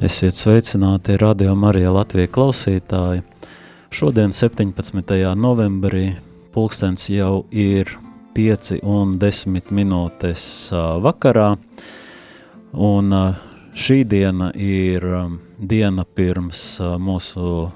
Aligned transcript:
Esiet 0.00 0.32
sveicināti 0.32 1.18
Radio 1.20 1.52
Marija 1.54 1.90
Latvija 1.92 2.30
klausītāji. 2.32 3.20
Šodien 3.92 4.30
17. 4.32 5.10
novembrī 5.36 6.14
pulkstens 6.54 7.02
jau 7.12 7.42
ir 7.52 7.90
5 8.32 8.78
un 8.80 9.18
10 9.20 9.68
minūtes 9.76 10.44
vakarā, 11.04 11.50
un 12.72 13.12
šī 13.76 13.98
diena 14.08 14.48
ir 14.56 15.04
diena 15.58 16.06
pirms 16.08 16.62
mūsu 16.80 17.66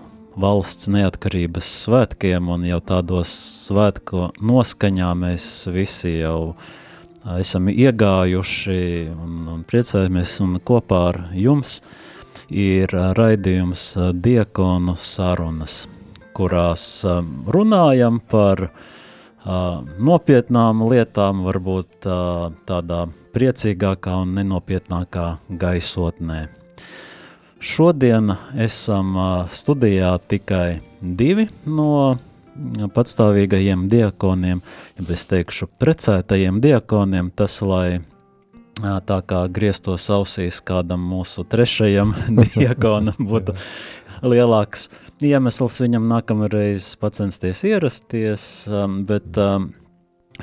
valsts 0.41 0.89
neatkarības 0.97 1.69
svētkiem, 1.83 2.49
un 2.49 2.65
jau 2.71 2.81
tādos 2.89 3.35
svētku 3.67 4.31
noskaņā 4.41 5.11
mēs 5.27 5.51
visi 5.77 6.15
jau 6.23 6.55
esam 7.37 7.69
iegājuši 7.69 8.81
un, 9.13 9.37
un 9.59 9.69
priecājamies 9.69 10.39
un 10.49 10.57
kopā 10.73 11.03
ar 11.13 11.23
jums– 11.37 11.77
ir 12.55 12.93
raidījums 13.19 13.83
Diekonu 14.23 14.95
sarunas, 14.95 15.89
kurās 16.37 17.05
runājam 17.51 18.21
par 18.31 18.69
nopietnām 19.99 20.85
lietām, 20.89 21.43
varbūt 21.45 22.07
tādā 22.69 23.01
priecīgākā 23.35 24.15
un 24.23 24.37
nenopietnākā 24.39 25.27
gaisotnē. 25.61 26.47
Šodien 27.65 28.37
esam 28.61 29.19
studijā 29.53 30.15
tikai 30.29 30.79
divi 31.01 31.49
no 31.67 32.17
patstāvīgajiem 32.95 33.89
diakoniem, 33.91 34.61
ja 34.95 35.07
es 35.11 35.25
teikšu 35.27 35.69
precētajiem 35.83 36.61
diakoniem, 36.63 37.33
tas, 37.35 37.59
lai 37.67 38.01
tā 38.83 39.21
kā 39.27 39.45
grieztos 39.55 40.09
ausīs 40.11 40.61
kādam 40.65 41.05
mūsu 41.07 41.45
trešajam 41.47 42.15
diakonam 42.59 43.19
būtu 43.19 43.55
lielāks 44.25 44.89
iemesls 45.25 45.79
viņam 45.85 46.09
nākamreiz 46.11 46.95
pacensties 47.01 47.63
ierasties, 47.69 48.45
bet 49.07 49.39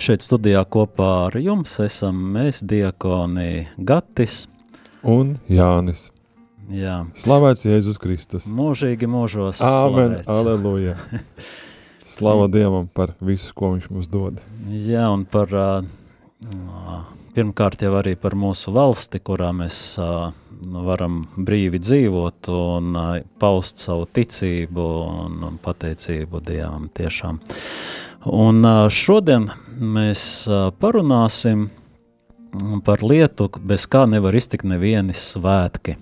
šeit 0.01 0.23
studijā 0.23 0.63
kopā 0.71 1.11
ar 1.27 1.37
jums 1.41 1.75
esam 1.83 2.21
mēs 2.37 2.63
diakoni 2.63 3.67
Gatis 3.77 4.45
un 5.03 5.35
Jānis. 5.51 6.09
Jā. 6.71 7.01
Slavēts 7.17 7.65
Jēzus 7.65 7.97
Kristus. 7.99 8.45
Mūžīgi 8.47 9.09
mūžos 9.09 9.59
Āmen, 9.65 10.21
aleluja. 10.29 10.95
Slava 12.11 12.47
Dievam 12.51 12.87
par 12.91 13.15
visu, 13.23 13.51
ko 13.55 13.73
viņš 13.73 13.89
mums 13.91 14.07
dod. 14.11 14.39
Jā, 14.69 15.09
un 15.11 15.25
par 15.27 15.51
uh, 15.55 15.81
pirmkārt 17.35 17.81
jau 17.83 17.93
arī 17.99 18.13
par 18.19 18.35
mūsu 18.37 18.73
valsti, 18.75 19.21
kurā 19.23 19.51
mēs 19.55 19.77
uh, 20.01 20.31
varam 20.85 21.23
brīvi 21.37 21.79
dzīvot 21.81 22.49
un 22.53 22.95
uh, 22.95 23.11
paust 23.41 23.81
savu 23.81 24.07
ticību 24.13 24.87
un, 25.25 25.59
pateicību 25.63 26.41
Dievam 26.45 26.89
tiešām. 26.93 27.41
Un 28.31 28.61
uh, 28.65 28.85
šodien 28.91 29.49
mēs 29.79 30.23
uh, 30.49 30.69
parunāsim 30.77 31.69
par 32.85 33.03
lietu, 33.05 33.47
bez 33.63 33.87
kā 33.87 34.03
nevar 34.11 34.35
iztikt 34.35 34.67
nevieni 34.67 35.15
svētki. 35.17 35.97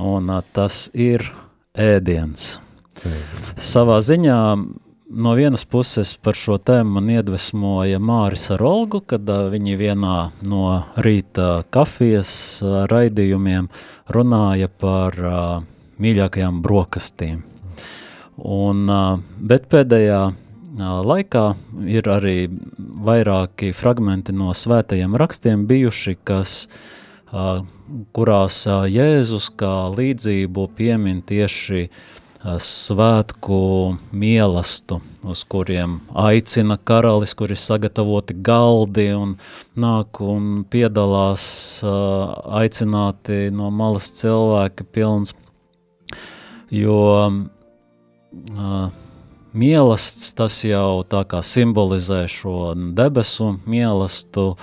Un 0.00 0.32
uh, 0.32 0.42
tas 0.56 0.88
ir 0.94 1.26
ēdiens. 1.76 2.56
Savā 3.56 4.00
ziņā 4.04 4.40
no 5.10 5.34
vienas 5.34 5.64
puses 5.64 6.12
par 6.22 6.36
šo 6.38 6.56
tēmu 6.62 6.96
man 6.98 7.08
iedvesmoja 7.10 7.98
Māris 8.02 8.46
ar 8.54 8.62
Olgu, 8.62 9.00
kad 9.02 9.26
viņi 9.26 9.74
vienā 9.78 10.16
no 10.46 10.64
rīta 11.02 11.64
kafijas 11.74 12.32
raidījumiem 12.90 13.66
runāja 14.14 14.70
par 14.70 15.18
mīļākajām 16.00 16.60
brokastīm. 16.62 17.42
Un, 18.40 18.86
bet 19.50 19.66
pēdējā 19.72 20.20
laikā 21.10 21.44
ir 21.90 22.08
arī 22.08 22.36
vairāki 23.10 23.74
fragmenti 23.76 24.32
no 24.32 24.54
svētajiem 24.54 25.18
rakstiem 25.18 25.66
bijuši, 25.68 26.16
kas, 26.24 26.54
kurās 28.14 28.62
Jēzus 28.94 29.50
kā 29.58 29.74
līdzību 29.92 30.70
piemin 30.78 31.20
tieši 31.26 31.84
uh, 31.84 32.08
svētku 32.40 33.96
mielastu, 34.16 35.00
uz 35.28 35.42
kuriem 35.44 35.98
aicina 36.16 36.78
karalis, 36.80 37.34
kur 37.36 37.52
ir 37.52 37.60
sagatavoti 37.60 38.36
galdi 38.40 39.10
un 39.12 39.34
nāk 39.76 40.22
un 40.24 40.64
piedalās 40.72 41.44
aicināti 41.84 43.50
no 43.52 43.68
malas 43.70 44.08
cilvēki 44.16 44.88
pilns, 44.88 45.34
jo 46.72 47.04
mielasts 49.52 50.32
tas 50.38 50.62
jau 50.64 51.04
tā 51.04 51.26
kā 51.28 51.42
simbolizē 51.44 52.24
šo 52.30 52.72
debesu 52.96 53.52
mielastu, 53.68 54.54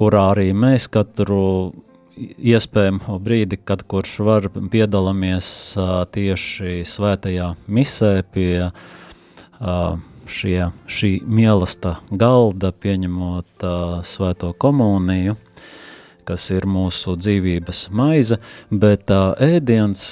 kurā 0.00 0.30
arī 0.32 0.54
mēs 0.56 0.88
katru 0.88 1.44
iespējamo 2.20 3.18
brīdi, 3.22 3.58
kad 3.64 3.82
kurš 3.88 4.18
var 4.26 4.48
piedalāmies 4.72 5.50
tieši 6.14 6.80
svētajā 6.86 7.54
misē 7.68 8.12
pie 8.34 8.70
šie, 10.30 10.70
šī 10.86 11.12
mielasta 11.26 11.96
galda, 12.10 12.72
pieņemot 12.72 13.64
svēto 14.06 14.52
komuniju, 14.60 15.36
kas 16.28 16.46
ir 16.54 16.66
mūsu 16.70 17.16
dzīvības 17.18 17.88
maize, 17.96 18.38
bet 18.70 19.10
ēdiens 19.10 20.04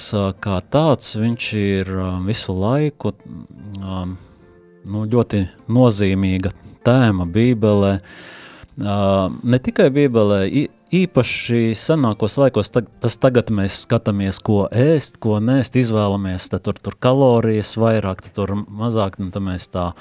kā 0.43 0.59
tāds, 0.71 1.13
viņš 1.19 1.51
ir 1.59 1.93
visu 2.27 2.55
laiku 2.57 3.13
nu, 3.79 5.05
ļoti 5.05 5.45
nozīmīga 5.71 6.51
tēma 6.85 7.27
Bībelē, 7.29 7.99
ne 8.79 9.59
tikai 9.63 9.89
Bībelē, 9.93 10.41
īpaši 10.95 11.75
senākos 11.77 12.37
laikos, 12.39 12.71
tag, 12.73 12.89
tas 13.03 13.17
tagad 13.21 13.51
mēs 13.53 13.83
skatāmies, 13.85 14.41
ko 14.45 14.63
ēst, 14.71 15.19
ko 15.21 15.37
nēst, 15.43 15.77
izvēlamies, 15.79 16.49
tad 16.53 16.65
tur, 16.65 16.79
tur 16.81 16.97
kalorijas 17.01 17.75
vairāk, 17.79 18.23
tad 18.25 18.37
tur 18.39 18.55
mazāk, 18.65 19.19
un 19.21 19.31
tad 19.35 19.45
mēs 19.45 19.69
tā 19.73 19.91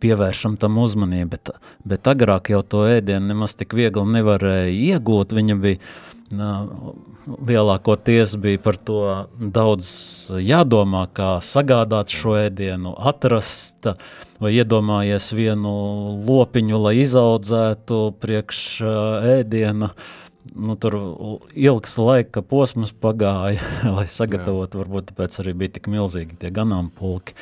pievēršam 0.00 0.56
tam 0.60 0.78
uzmanību, 0.80 1.30
bet, 1.34 1.50
bet 1.84 2.08
agrāk 2.08 2.52
jau 2.52 2.62
to 2.64 2.86
ēdienu 2.88 3.32
nemaz 3.32 3.56
tik 3.58 3.74
viegli 3.76 4.06
nevarēja 4.14 4.70
iegūt, 4.94 5.34
viņa 5.36 5.58
bija, 5.60 5.80
lielākoties 6.30 8.36
bija 8.38 8.58
par 8.62 8.78
to 8.78 9.26
daudz 9.38 10.30
jādomā, 10.38 11.08
kā 11.12 11.40
sagādāt 11.42 12.14
šo 12.14 12.36
ēdienu, 12.44 12.94
atrast, 12.94 13.90
vai 14.38 14.54
iedomājies 14.54 15.32
vienu 15.34 15.74
lopiņu, 16.28 16.78
lai 16.86 17.00
izaudzētu 17.02 18.02
priekš 18.22 18.62
ēdiena, 19.40 19.90
uh, 19.90 20.18
nu, 20.54 20.76
tur 20.76 20.96
ilgs 21.54 21.96
laika 21.98 22.42
posms 22.42 22.92
pagāja, 22.92 23.60
lai 23.96 24.06
sagatavotu, 24.10 24.82
varbūt 24.82 25.12
tāpēc 25.12 25.40
arī 25.42 25.54
bija 25.62 25.76
tik 25.78 25.90
milzīgi 25.92 26.38
tie 26.40 26.52
ganāmpulki. 26.54 27.36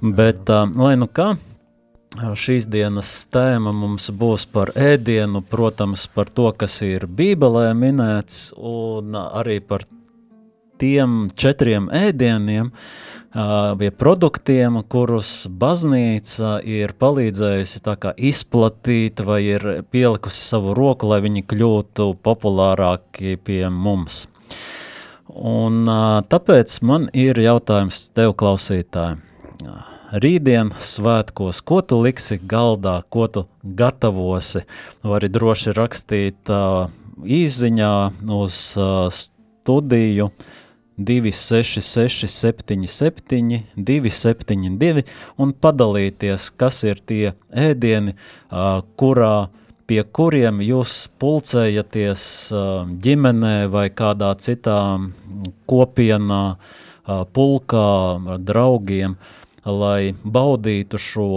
Bet, 0.00 0.46
jā, 0.48 0.54
jā. 0.54 0.62
Uh, 0.64 0.78
lai 0.86 0.94
nu 1.00 1.08
kā, 1.12 1.34
šīs 2.16 2.66
dienas 2.70 3.10
tēma 3.32 3.72
mums 3.76 4.08
būs 4.10 4.46
par 4.48 4.72
ēdienu, 4.76 5.42
protams, 5.44 6.06
par 6.08 6.30
to, 6.32 6.48
kas 6.56 6.80
ir 6.86 7.06
Bībelē 7.06 7.72
minēts, 7.76 8.52
un 8.56 9.16
arī 9.16 9.60
par 9.60 9.84
tiem 10.80 11.28
četriem 11.36 11.88
ēdieniem, 11.92 12.70
pie 13.80 13.90
produktiem, 13.92 14.78
kurus 14.88 15.46
baznīca 15.48 16.56
ir 16.64 16.94
palīdzējusi 16.96 17.82
izplatīt 18.30 19.20
vai 19.20 19.40
ir 19.44 19.66
pielikusi 19.90 20.40
savu 20.40 20.74
roku, 20.76 21.10
lai 21.12 21.20
viņi 21.24 21.44
kļūtu 21.44 22.14
populārāki 22.24 23.36
pie 23.36 23.66
mums. 23.68 24.26
Un, 25.36 25.84
tāpēc 26.32 26.80
man 26.80 27.10
ir 27.12 27.36
jautājums 27.36 28.08
tev, 28.16 28.32
klausītāji. 28.40 29.20
Rītdien 30.12 30.70
svētkos, 30.78 31.62
ko 31.66 31.80
tu 31.82 31.98
liksi 32.04 32.38
galdā, 32.38 33.00
ko 33.10 33.26
tu 33.26 33.46
gatavosi, 33.62 34.62
vari 35.02 35.30
droši 35.32 35.74
rakstīt 35.74 36.52
uh, 36.52 36.92
īziņā 37.26 37.94
uz 38.36 38.60
uh, 38.78 39.08
studiju 39.10 40.30
uh, 40.30 40.54
266, 40.98 42.26
77, 42.26 43.62
272 43.76 45.04
un 45.36 45.52
padalīties, 45.52 46.48
kas 46.56 46.80
ir 46.88 47.02
tie 47.04 47.34
ēdieni, 47.52 48.16
kurā, 48.96 49.34
pie 49.86 50.00
kuriem 50.02 50.62
jūs 50.64 51.04
pulcējaties 51.20 52.24
ģimenē 53.04 53.56
vai 53.72 53.86
kādā 53.92 54.32
citā 54.40 54.80
kopienā, 55.68 56.44
pulkā 57.06 57.88
ar 58.16 58.40
draugiem, 58.42 59.20
lai 59.66 60.14
baudītu 60.24 60.98
šo 61.00 61.30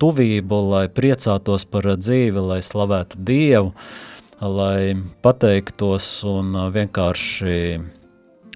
tuvību, 0.00 0.60
lai 0.72 0.86
priecātos 0.92 1.66
par 1.68 1.88
dzīvi, 2.00 2.40
lai 2.40 2.60
slavētu 2.64 3.20
Dievu, 3.24 3.74
lai 4.40 4.96
pateiktos 5.24 6.08
un 6.28 6.56
vienkārši 6.74 7.58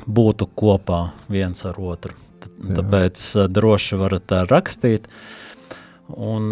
būtu 0.08 0.48
kopā 0.58 1.08
viens 1.28 1.64
ar 1.68 1.78
otru. 1.78 2.16
Tāpēc 2.58 3.22
Jā. 3.36 3.46
droši 3.46 3.98
varat 4.00 4.34
rakstīt. 4.50 5.06
Un 6.08 6.50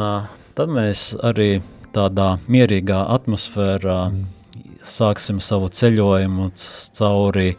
tad 0.55 0.73
mēs 0.73 1.11
arī 1.25 1.61
tādā 1.97 2.37
mierīgā 2.53 3.01
atmosfērā 3.17 3.99
mm. 4.11 4.25
sāksim 4.85 5.41
savu 5.43 5.71
ceļojumu 5.73 6.51
cauri 6.99 7.57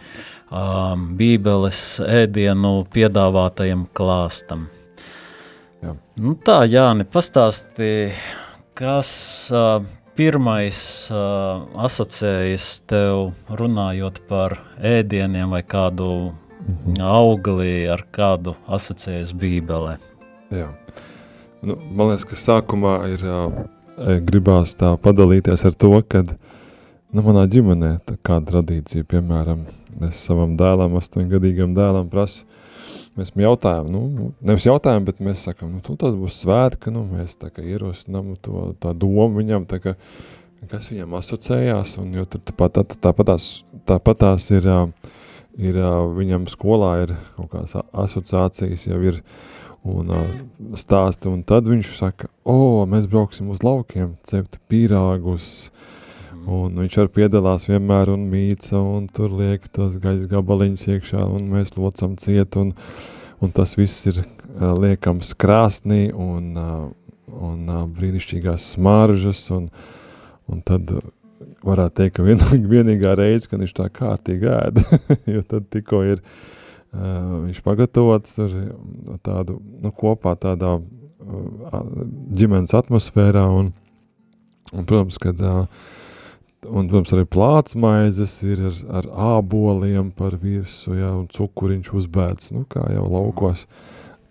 um, 0.52 1.06
Bībeles 1.20 1.84
ēdienu 2.04 2.82
piedāvātajam 2.94 3.86
klāstam. 3.98 4.68
Jā. 5.84 5.94
Nu 6.18 6.34
tā, 6.42 6.64
Jāni, 6.70 7.06
pastāsti, 7.06 8.12
kas 8.78 9.12
uh, 9.54 9.86
pirmais 10.18 10.80
uh, 11.14 11.68
asociējas 11.86 12.72
tev 12.90 13.32
runājot 13.60 14.24
par 14.30 14.60
ēdieniem 14.82 15.54
vai 15.54 15.64
kādu 15.64 16.10
-hmm. 16.68 17.02
augli, 17.04 17.88
ar 17.90 18.04
kādu 18.12 18.56
asociējas 18.68 19.34
Bībelē? 19.38 19.98
Jā. 20.54 20.70
Nu, 21.62 21.78
man 21.92 22.12
liekas, 22.12 22.26
ka 22.30 22.38
sākumā 22.40 22.98
ir 23.16 23.24
uh, 23.26 23.64
gribās 24.28 24.76
tā 24.78 24.94
padalīties 25.02 25.66
ar 25.68 25.74
to, 25.74 25.94
ka 26.08 26.24
nu, 27.14 27.24
manā 27.26 27.46
ģimenē 27.52 27.92
kāda 28.26 28.52
tradīcija, 28.52 29.08
piemēram, 29.10 29.66
es 30.08 30.22
savam 30.28 30.56
dēlam, 30.60 30.98
astoņgadīgam 31.00 31.76
dēlam 31.78 32.10
prasu, 32.12 32.46
mēs 33.18 33.34
jautājam, 33.36 33.92
nu, 33.92 34.32
nevis 34.46 34.68
jautājam, 34.68 35.06
bet 35.08 35.22
mēs 35.24 35.46
sakam, 35.50 35.76
nu, 35.78 35.98
tas 36.00 36.18
būs 36.18 36.42
svētka, 36.44 36.94
nu, 36.94 37.06
mēs 37.10 37.38
tā 37.42 37.52
kā 37.54 37.66
ierosinām 37.66 38.36
to, 38.42 38.72
tā 38.84 38.94
domu 38.94 39.42
viņam, 39.42 39.68
tā 39.70 39.82
kā, 39.84 39.96
kas 40.72 40.92
viņam 40.94 41.18
asociējās, 41.20 41.98
un 42.02 42.16
jo 42.20 42.26
tur 42.30 42.44
tāpat, 42.48 42.82
tā, 42.82 43.02
tāpatās, 43.10 43.52
tāpatās 43.90 44.50
ir, 44.56 44.68
ir, 45.58 45.84
viņam 46.18 46.50
skolā 46.52 46.98
ir 47.06 47.16
kaut 47.36 47.54
kādas 47.56 47.78
asociācijas, 47.92 48.90
jau 48.92 49.02
ir, 49.12 49.22
uh, 49.22 49.58
un 49.88 50.12
uh, 50.12 50.24
stāsta, 50.78 51.32
un 51.32 51.44
tad 51.48 51.68
viņš 51.70 51.92
saka, 52.00 52.30
o, 52.48 52.86
mēs 52.90 53.08
brauksim 53.12 53.52
uz 53.54 53.64
laukiem, 53.66 54.16
cept 54.28 54.60
pīrāgus, 54.72 55.70
un 56.48 56.78
viņš 56.82 56.98
arī 57.02 57.14
piedalās 57.20 57.68
vienmēr 57.70 58.12
un 58.14 58.26
mīca, 58.32 58.80
un 58.80 59.08
tur 59.12 59.34
liek 59.40 59.68
tos 59.74 59.98
gaisa 60.04 60.30
gabaliņus 60.32 60.88
iekšā, 60.96 61.26
un 61.38 61.50
mēs 61.54 61.76
locam 61.78 62.16
ciet, 62.22 62.58
un, 62.60 62.74
un 63.44 63.54
tas 63.56 63.76
viss 63.80 64.10
ir 64.12 64.22
uh, 64.24 64.74
liekams 64.78 65.34
krāsnī, 65.40 66.08
un, 66.12 66.52
uh, 66.58 66.90
un 67.38 67.64
uh, 67.70 67.86
brīnišķīgās 67.98 68.74
smaržas, 68.76 69.46
un, 69.56 69.70
un 70.48 70.62
tad 70.66 70.94
varētu 71.68 72.02
teikt, 72.02 72.18
ka 72.20 72.28
vien, 72.28 72.44
vienīgā 72.76 73.18
reize, 73.20 73.50
kad 73.50 73.64
viņš 73.64 73.80
tā 73.80 73.90
kārtīgi 73.94 74.54
ēda, 74.58 75.02
jo 75.38 75.48
tad 75.48 75.72
tikko 75.74 76.06
ir 76.16 76.24
Uh, 76.88 77.44
viņš 77.44 77.60
pagatavots 77.66 78.38
ar 78.40 78.54
tādu, 79.22 79.58
nu, 79.84 79.90
kopā 79.92 80.32
tādā 80.40 80.78
uh, 80.80 81.82
ģimenes 82.32 82.72
atmosfērā 82.80 83.44
un, 83.52 83.74
un 84.72 84.88
protams, 84.88 85.20
kad 85.22 85.42
uh, 85.44 85.68
un, 86.68 86.90
protams, 86.90 87.14
arī 87.16 87.26
plāts 87.32 87.78
maizes 87.80 88.36
ir 88.48 88.66
ar, 88.70 88.82
ar 89.02 89.10
āboliem 89.38 90.12
par 90.16 90.38
virsu, 90.42 90.96
ja, 91.00 91.14
un 91.18 91.28
cukuriņš 91.32 91.94
uzbēdz, 92.02 92.52
nu, 92.58 92.66
kā 92.70 92.86
jau 92.94 93.08
laukos, 93.10 93.66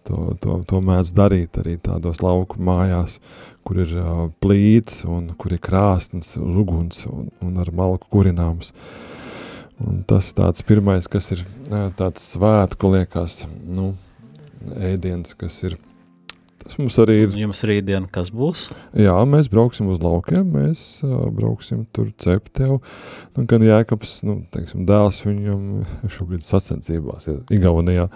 to, 0.07 0.37
to, 0.43 0.61
to 0.71 0.81
mēdz 0.87 1.13
darīt 1.17 1.59
arī 1.63 1.77
tādos 1.83 2.23
lauku 2.23 2.63
mājās, 2.63 3.19
kur 3.67 3.83
ir 3.83 3.97
uh, 3.99 4.27
plīts 4.43 5.03
un 5.11 5.33
kur 5.39 5.57
ir 5.57 5.63
krāsnes 5.63 6.37
uz 6.39 6.61
uguns 6.63 7.07
un, 7.11 7.33
un 7.43 7.59
ar 7.63 7.73
malku 7.75 8.13
kurināms. 8.13 8.71
Uh, 8.71 9.17
Un 9.77 10.01
tas 10.09 10.31
tāds 10.33 10.65
pirmais, 10.65 11.05
kas 11.05 11.35
ir 11.35 11.43
tāds 11.99 12.25
svētku 12.33 12.95
liekas, 12.95 13.43
nu, 13.69 13.91
ēdiens, 14.81 15.35
kas 15.37 15.59
ir, 15.69 15.77
tas 16.67 16.79
mums 16.81 16.99
arī 17.03 17.17
ir. 17.25 17.39
Jums 17.41 17.63
rītdien 17.69 18.09
kas 18.13 18.33
būs? 18.35 18.67
Jā, 18.99 19.15
mēs 19.29 19.49
brauksim 19.53 19.89
uz 19.93 20.03
laukiem, 20.03 20.45
mēs 20.53 20.85
uh, 21.07 21.27
brauksim 21.35 21.87
tur 21.97 22.11
cept 22.23 22.53
tev, 22.59 22.77
nu, 23.37 23.47
gan 23.49 23.65
Jēkabs, 23.65 24.19
nu, 24.29 24.41
teiksim, 24.55 24.85
dēls 24.89 25.23
viņam 25.25 25.65
šobrīd 26.19 26.45
sacensībās 26.45 27.31
ir 27.33 27.41
Igaunijā, 27.57 28.11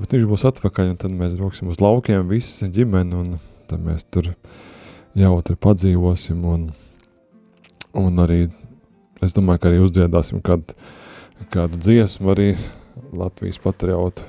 bet 0.00 0.16
viņš 0.16 0.28
būs 0.32 0.48
atpakaļ, 0.50 0.94
un 0.94 1.00
tad 1.04 1.14
mēs 1.14 1.38
brauksim 1.38 1.70
uz 1.72 1.80
laukiem, 1.84 2.26
visi 2.32 2.72
ģimeni, 2.72 3.22
un 3.22 3.40
tad 3.70 3.84
mēs 3.84 4.08
tur 4.10 4.34
jautri 5.14 5.56
padzīvosim, 5.60 6.44
un, 6.50 6.68
un 8.00 8.24
arī 8.24 8.46
Es 9.24 9.32
domāju, 9.32 9.62
ka 9.62 9.70
arī 9.70 9.78
uzdziedāsim 9.80 10.42
kādu, 10.44 10.74
kādu 11.54 11.78
dziesmu 11.80 12.32
arī 12.34 12.48
Latvijas 13.16 13.60
patriotu 13.62 14.26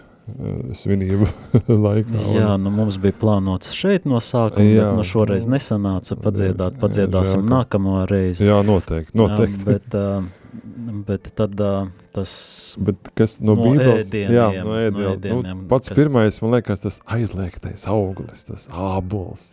svinību 0.76 1.28
laikā. 1.86 2.16
Un... 2.18 2.32
Jā, 2.38 2.54
nu 2.62 2.72
mums 2.74 2.98
bija 3.02 3.16
plānots 3.20 3.76
šeit 3.78 4.08
no 4.10 4.22
sākuma, 4.24 4.66
jā, 4.66 4.88
bet 4.90 5.00
nu 5.00 5.06
šoreiz 5.06 5.46
nesanāca 5.50 6.18
padziedāt, 6.22 6.80
padziedāsim 6.82 7.44
jā, 7.44 7.52
nākamo 7.54 8.02
reizi. 8.10 8.48
Jā, 8.48 8.62
noteikti, 8.66 9.14
noteikti. 9.20 9.62
Jā, 9.62 9.76
bet, 9.76 10.00
uh, 10.00 10.98
bet 11.06 11.30
tad 11.38 11.62
uh, 11.62 11.92
tas 12.16 12.34
bet 12.82 13.14
kas 13.18 13.38
no, 13.42 13.54
no 13.54 13.70
bībeles, 13.70 14.10
ēdieniem, 14.10 14.36
jā, 14.36 14.50
no 14.66 14.76
ēdieniem, 14.80 14.98
no 14.98 15.14
ēdieniem 15.14 15.62
nu, 15.62 15.70
pats 15.72 15.92
kas... 15.92 16.00
pirmais, 16.00 16.42
man 16.42 16.58
liekas, 16.58 16.86
tas 16.88 17.00
aizliegtais 17.18 17.86
auglis, 17.92 18.46
tas 18.50 18.68
ābols, 18.74 19.52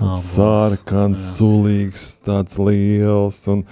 tāds 0.00 0.28
sārkans, 0.32 1.26
sulīgs, 1.36 2.14
tāds 2.24 2.56
liels, 2.62 3.44
un 3.52 3.66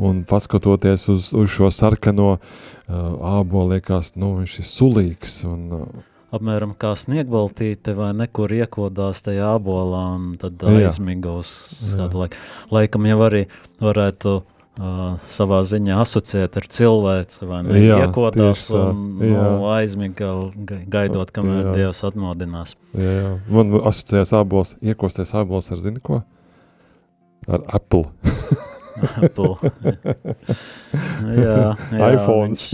Un 0.00 0.22
paskatoties 0.24 1.08
uz, 1.12 1.32
uz 1.36 1.50
šo 1.52 1.68
sarkano 1.74 2.30
uh, 2.36 2.38
ābolu, 3.36 3.74
liekas, 3.74 4.14
nu, 4.16 4.32
viņš 4.38 4.54
ir 4.62 4.68
sulīgs. 4.68 5.34
Un, 5.48 5.66
uh, 5.76 6.06
Apmēram 6.30 6.76
kā 6.78 6.92
sniegbaltīte 6.96 7.92
vai 7.98 8.12
nekur 8.14 8.52
iekodās 8.54 9.20
tajā 9.26 9.50
ābolā 9.58 10.04
un 10.14 10.30
tad 10.40 10.62
uz 11.42 11.50
kādu 11.98 12.22
laiku. 12.22 12.38
Laikam 12.70 13.08
jau 13.10 13.18
arī 13.26 13.42
varētu 13.82 14.36
uh, 14.38 15.18
savā 15.26 15.60
ziņā 15.66 15.98
asociēt 16.04 16.56
ar 16.60 16.70
cilvēci 16.78 17.50
vai 17.50 17.60
ne, 17.66 17.82
jā, 17.82 17.98
iekodās 18.06 18.68
tā, 18.70 18.86
un 18.94 19.26
jā. 19.26 19.42
nu, 19.42 19.68
aizmiga 19.74 20.30
gaidot, 20.86 21.34
kamēr 21.34 21.64
jā. 21.64 21.76
Dievs 21.80 22.04
atmodinās. 22.08 22.76
Jā, 22.94 23.12
jā. 23.18 23.36
Man 23.50 23.76
asociējās 23.82 24.36
ābols, 24.40 24.76
iekosties 24.80 25.34
ābols 25.36 25.74
ar 25.74 25.82
zini 25.82 26.00
ko? 26.04 26.22
Ar 27.50 27.66
Apple. 27.74 28.06
Apple. 29.24 29.56
jā, 31.42 31.58
jā, 31.74 32.12
iPhone. 32.14 32.54
Viņš, 32.54 32.64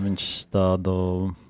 viņš 0.00 0.26
tādu 0.52 0.94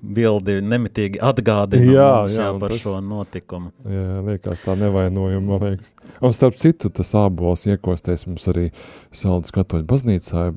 bildi 0.01 0.57
nemitīgi 0.65 1.21
atgādina 1.23 1.85
jā, 1.87 2.07
mums, 2.21 2.37
jā, 2.37 2.47
jā, 2.47 2.55
par 2.63 2.73
tas, 2.73 2.81
šo 2.83 2.95
notikumu. 3.05 3.71
Jā, 3.85 4.23
liekas 4.27 4.65
tā 4.65 4.75
nevainojuma, 4.79 5.45
man 5.47 5.63
liekas. 5.69 5.93
Un 6.21 6.35
starp 6.35 6.59
citu, 6.61 6.91
tas 6.93 7.13
ābols 7.17 7.67
iekosties 7.69 8.27
mums 8.29 8.47
arī 8.51 8.67
Saldas 9.15 9.53
katoļu 9.55 9.87
baznīcā, 9.89 10.49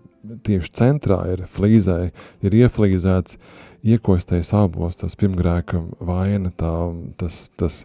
tieši 0.47 0.75
centrā 0.81 1.21
ir 1.35 1.45
flīzē, 1.51 1.99
ir 2.45 2.59
ieflīzēts 2.65 3.39
iekostējis 3.85 4.55
ābols, 4.57 4.99
tas 5.01 5.17
pirmgrēka 5.21 5.83
vaina, 6.05 6.53
tā, 6.57 6.73
tas, 7.21 7.47
tas, 7.61 7.83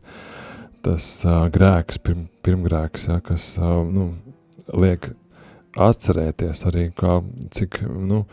tas 0.86 1.10
uh, 1.28 1.46
grēks, 1.52 2.00
pirm, 2.04 2.28
pirmgrēks, 2.46 3.10
ja, 3.12 3.20
kas, 3.24 3.52
uh, 3.60 3.82
nu, 3.88 4.14
liek 4.74 5.12
atcerēties 5.80 6.66
arī, 6.70 6.88
kā, 6.98 7.20
cik, 7.54 7.82
nu, 7.88 8.24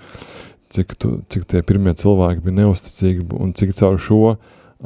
cik, 0.73 0.95
tu, 1.00 1.16
cik 1.33 1.47
tie 1.50 1.62
pirmie 1.66 1.95
cilvēki 1.97 2.45
bija 2.45 2.62
neusticīgi 2.62 3.26
un 3.37 3.52
cik 3.57 3.75
caur 3.76 3.99
šo 4.00 4.23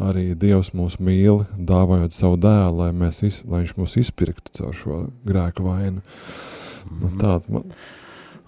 arī 0.00 0.30
Dievs 0.38 0.70
mūs 0.76 1.00
mīl, 1.02 1.44
dāvājot 1.56 2.14
savu 2.14 2.38
dēlu, 2.40 2.84
lai, 2.84 2.90
mēs, 2.96 3.22
iz, 3.26 3.40
lai 3.46 3.64
viņš 3.64 3.72
mūs 3.78 3.96
izpirktu 4.04 4.60
caur 4.60 4.76
šo 4.76 5.00
grēku 5.26 5.66
vainu. 5.66 6.04
Nu, 6.90 7.08
mhm. 7.08 7.16
tāda 7.22 7.56
man... 7.56 7.72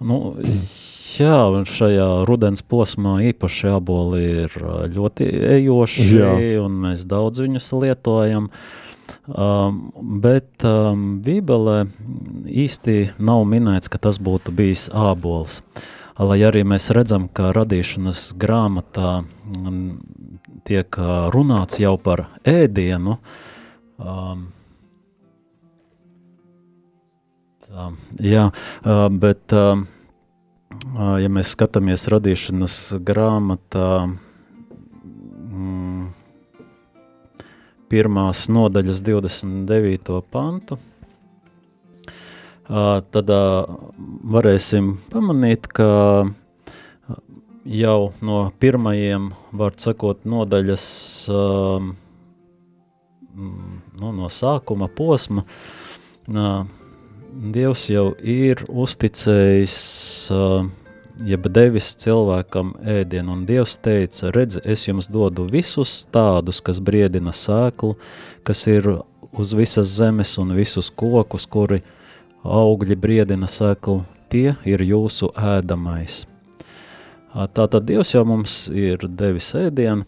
Nu, 0.03 0.17
jā, 0.43 1.35
šajā 1.71 2.07
rudens 2.27 2.65
posmā 2.67 3.21
īpaši 3.29 3.69
aboli 3.71 4.23
ir 4.49 4.57
ļoti 4.91 5.29
ejoši, 5.61 6.07
jā. 6.17 6.33
un 6.65 6.81
mēs 6.89 7.05
daudz 7.07 7.45
viņus 7.45 7.69
lietojam. 7.85 8.49
Uh, 8.51 8.82
bet 9.27 10.65
um, 10.67 11.21
Bībelē 11.25 11.79
īsti 12.49 12.97
nav 13.23 13.45
minēts, 13.49 13.91
ka 13.93 14.01
tas 14.03 14.21
būtu 14.23 14.55
bijis 14.57 14.89
ābols. 14.91 15.61
Lai 16.23 16.39
arī 16.45 16.63
mēs 16.69 16.91
redzam, 16.95 17.25
ka 17.33 17.51
radīšanas 17.57 18.33
grāmatā 18.39 19.23
um, 19.23 19.79
tiek 20.69 20.99
uh, 21.01 21.31
runāts 21.35 21.81
jau 21.83 21.97
par 21.99 22.27
ēdienu, 22.47 23.17
um, 23.99 24.45
tā, 27.67 27.89
jā, 28.23 28.45
uh, 28.53 29.09
bet 29.25 29.57
uh, 29.57 29.83
ja 31.23 31.31
mēs 31.33 31.55
skatāmies 31.57 32.07
radīšanas 32.13 32.77
grāmatā, 33.05 33.89
mm, 35.49 36.02
pirmās 37.93 38.47
nodaļas 38.49 39.03
29. 39.05 40.23
pantu, 40.33 40.79
tad 43.13 43.33
varēsim 44.35 44.95
pamanīt, 45.13 45.69
ka 45.69 45.89
jau 47.69 47.99
no 48.25 48.39
pirmajiem, 48.65 49.31
var 49.53 49.77
sakot, 49.77 50.25
nodaļas 50.25 50.87
nu, 53.37 54.13
no 54.13 54.33
sākuma 54.33 54.89
posma, 54.89 55.45
Dievs 57.33 57.87
jau 57.89 58.11
ir 58.29 58.61
uzticējis, 58.69 59.77
uh, 60.37 60.67
jeb 61.21 61.47
devis 61.53 61.93
cilvēkam 62.01 62.73
ēdienu, 62.89 63.37
un 63.37 63.45
Dievs 63.49 63.77
teica, 63.83 64.31
redzi, 64.35 64.63
es 64.65 64.87
jums 64.89 65.11
dodu 65.13 65.45
visus 65.51 66.03
tādus, 66.13 66.63
kas 66.65 66.81
briedina 66.81 67.35
sēklu, 67.37 67.95
kas 68.47 68.67
ir 68.71 68.89
uz 69.33 69.55
visas 69.57 69.93
zemes 69.99 70.37
un 70.41 70.55
visus 70.57 70.91
kokus, 70.91 71.47
kuri 71.47 71.83
augļi 72.43 72.97
briedina 72.99 73.49
sēklu, 73.51 74.03
tie 74.33 74.55
ir 74.69 74.85
jūsu 74.85 75.31
ēdamais. 75.37 76.25
Tātad 77.33 77.87
Dievs 77.89 78.13
jau 78.13 78.27
mums 78.29 78.67
ir 78.77 79.07
devis 79.09 79.55
ēdienu, 79.57 80.05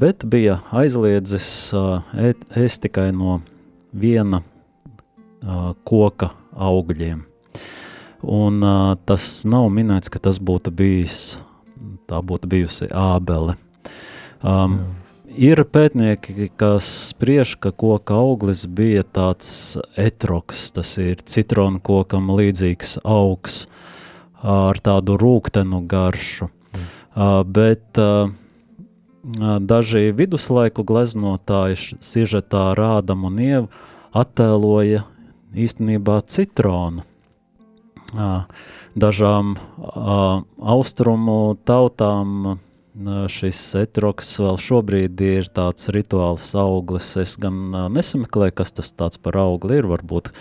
bet 0.00 0.24
bija 0.24 0.60
aizliedzis 0.72 1.48
ēst 2.56 2.86
tikai 2.86 3.10
no 3.12 3.40
viena 3.92 4.40
koka 5.84 6.30
augļiem. 6.56 7.26
Un 8.22 8.62
tas 9.06 9.24
nav 9.46 9.68
minēts, 9.70 10.10
ka 10.10 10.18
tas 10.18 10.40
būtu 10.42 10.72
bijis, 10.74 11.38
tā 12.10 12.18
būtu 12.24 12.50
bijusi 12.50 12.88
ābele. 12.90 13.54
Um, 14.42 14.80
ir 15.30 15.62
pētnieki, 15.62 16.48
kas 16.58 16.88
spriež, 17.12 17.56
ka 17.62 17.70
koka 17.70 18.18
auglis 18.18 18.64
bija 18.66 19.04
tāds 19.06 19.78
etroks, 19.98 20.68
tas 20.74 20.96
ir 21.02 21.22
citronu 21.22 21.78
kokam 21.82 22.30
līdzīgs 22.34 22.98
augs 23.06 23.66
ar 24.42 24.78
tādu 24.82 25.18
rūktenu 25.18 25.82
garšu. 25.90 26.50
Mm. 26.50 26.86
Uh, 27.18 27.40
bet 27.46 27.98
uh, 28.02 28.30
daži 29.60 30.12
viduslaiku 30.14 30.84
gleznotāji 30.86 31.98
sižetā 31.98 32.72
rādam 32.78 33.26
un 33.28 33.38
ievu 33.42 33.68
attēloja 34.14 35.04
īstenībā 35.54 36.20
citronu. 36.30 37.07
Dažām 38.98 39.52
austrumu 40.58 41.58
tautām 41.68 42.58
šis 43.30 43.60
etroks 43.78 44.30
vēl 44.42 44.56
šobrīd 44.58 45.20
ir 45.22 45.50
tāds 45.54 45.90
rituāls 45.94 46.48
auglis. 46.58 47.12
Es 47.20 47.36
gan 47.38 47.70
nesameklēju, 47.94 48.56
kas 48.58 48.74
tas 48.74 48.90
tāds 48.96 49.20
par 49.22 49.38
augli 49.38 49.78
ir. 49.78 49.86
Varbūt 49.92 50.32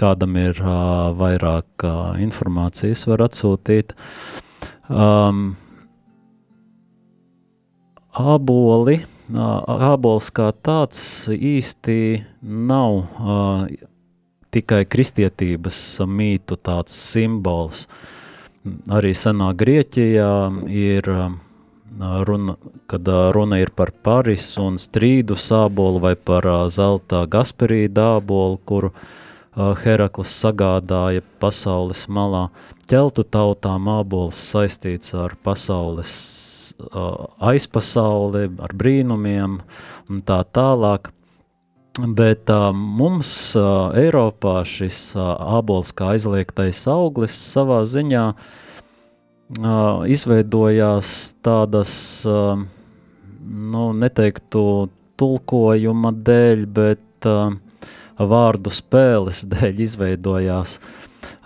kādam 0.00 0.38
ir 0.40 0.60
vairāk 1.18 1.84
informācijas 2.22 3.04
var 3.10 3.26
atsūtīt. 3.26 3.92
Um, 4.88 5.56
āboli, 8.16 9.00
ābols 9.34 10.30
kā 10.32 10.52
tāds 10.64 11.00
īsti 11.34 11.98
nav 12.40 13.02
tikai 14.56 14.84
kristietības 14.88 15.78
mītu 16.08 16.56
tāds 16.56 16.96
simbols. 16.96 17.84
Arī 18.90 19.12
senā 19.14 19.52
Grieķijā 19.54 20.30
ir 20.72 21.06
runa, 22.26 22.56
kad 22.90 23.08
runa 23.36 23.60
ir 23.62 23.70
par 23.76 23.92
Parisu 24.02 24.64
un 24.66 24.80
strīdu 24.80 25.36
sābolu 25.38 26.00
vai 26.02 26.16
par 26.16 26.48
zelta 26.72 27.22
gasperī 27.30 27.86
dābolu, 27.86 28.58
kuru 28.66 28.90
Heraklis 29.56 30.34
sagādāja 30.42 31.22
pasaules 31.40 32.04
malā. 32.12 32.48
Ķeltu 32.90 33.24
tautām 33.24 33.88
ābols 33.88 34.36
saistīts 34.50 35.14
ar 35.16 35.32
pasaules 35.42 36.12
aizpasauli, 37.40 38.50
ar 38.60 38.74
brīnumiem 38.76 39.60
un 40.10 40.24
tā 40.26 40.42
tālāk. 40.44 41.12
Bet 41.96 42.50
uh, 42.52 42.74
mums 42.76 43.28
uh, 43.56 43.88
Eiropā 43.96 44.58
šis 44.68 45.14
uh, 45.16 45.30
ābols 45.56 45.94
kā 45.96 46.10
aizliegtais 46.12 46.82
auglis 46.92 47.32
savā 47.32 47.78
ziņā 47.88 48.24
uh, 48.36 50.02
izveidojās 50.04 51.08
tādas, 51.40 51.94
uh, 52.28 52.60
nu, 53.72 53.86
neteiktu 53.96 54.64
tulkojuma 55.16 56.12
dēļ, 56.20 56.68
bet 56.68 57.28
uh, 57.32 57.56
vārdu 58.20 58.72
spēles 58.76 59.46
dēļ 59.56 59.80
izveidojās. 59.88 60.76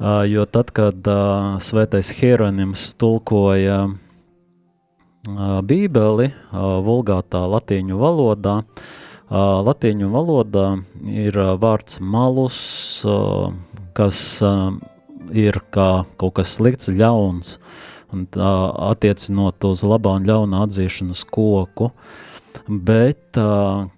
Uh, 0.01 0.25
jo 0.27 0.49
tad, 0.51 0.75
kad 0.75 0.99
uh, 1.07 1.61
svētais 1.63 2.11
Hieronims 2.19 2.89
tulkoja 2.99 3.85
uh, 3.87 5.61
Bībeli 5.63 6.33
uh, 6.33 6.81
vulgātā 6.83 7.47
latīņu 7.55 8.03
valodā, 8.03 8.65
uh, 8.65 8.99
Latīņu 9.31 10.09
valodā 10.11 10.81
ir 11.07 11.37
vārds 11.63 12.01
malus, 12.03 12.57
kas 13.95 14.19
ir 15.31 15.61
kā 15.71 15.91
kaut 16.19 16.35
kas 16.41 16.57
slikts, 16.59 16.91
ļauns, 16.91 17.61
un 18.11 18.27
tā 18.27 18.51
attiecinot 18.91 19.63
uz 19.71 19.85
labā 19.87 20.17
un 20.19 20.27
ļauna 20.27 20.65
atzīšanas 20.67 21.23
koku, 21.31 21.93
bet 22.67 23.39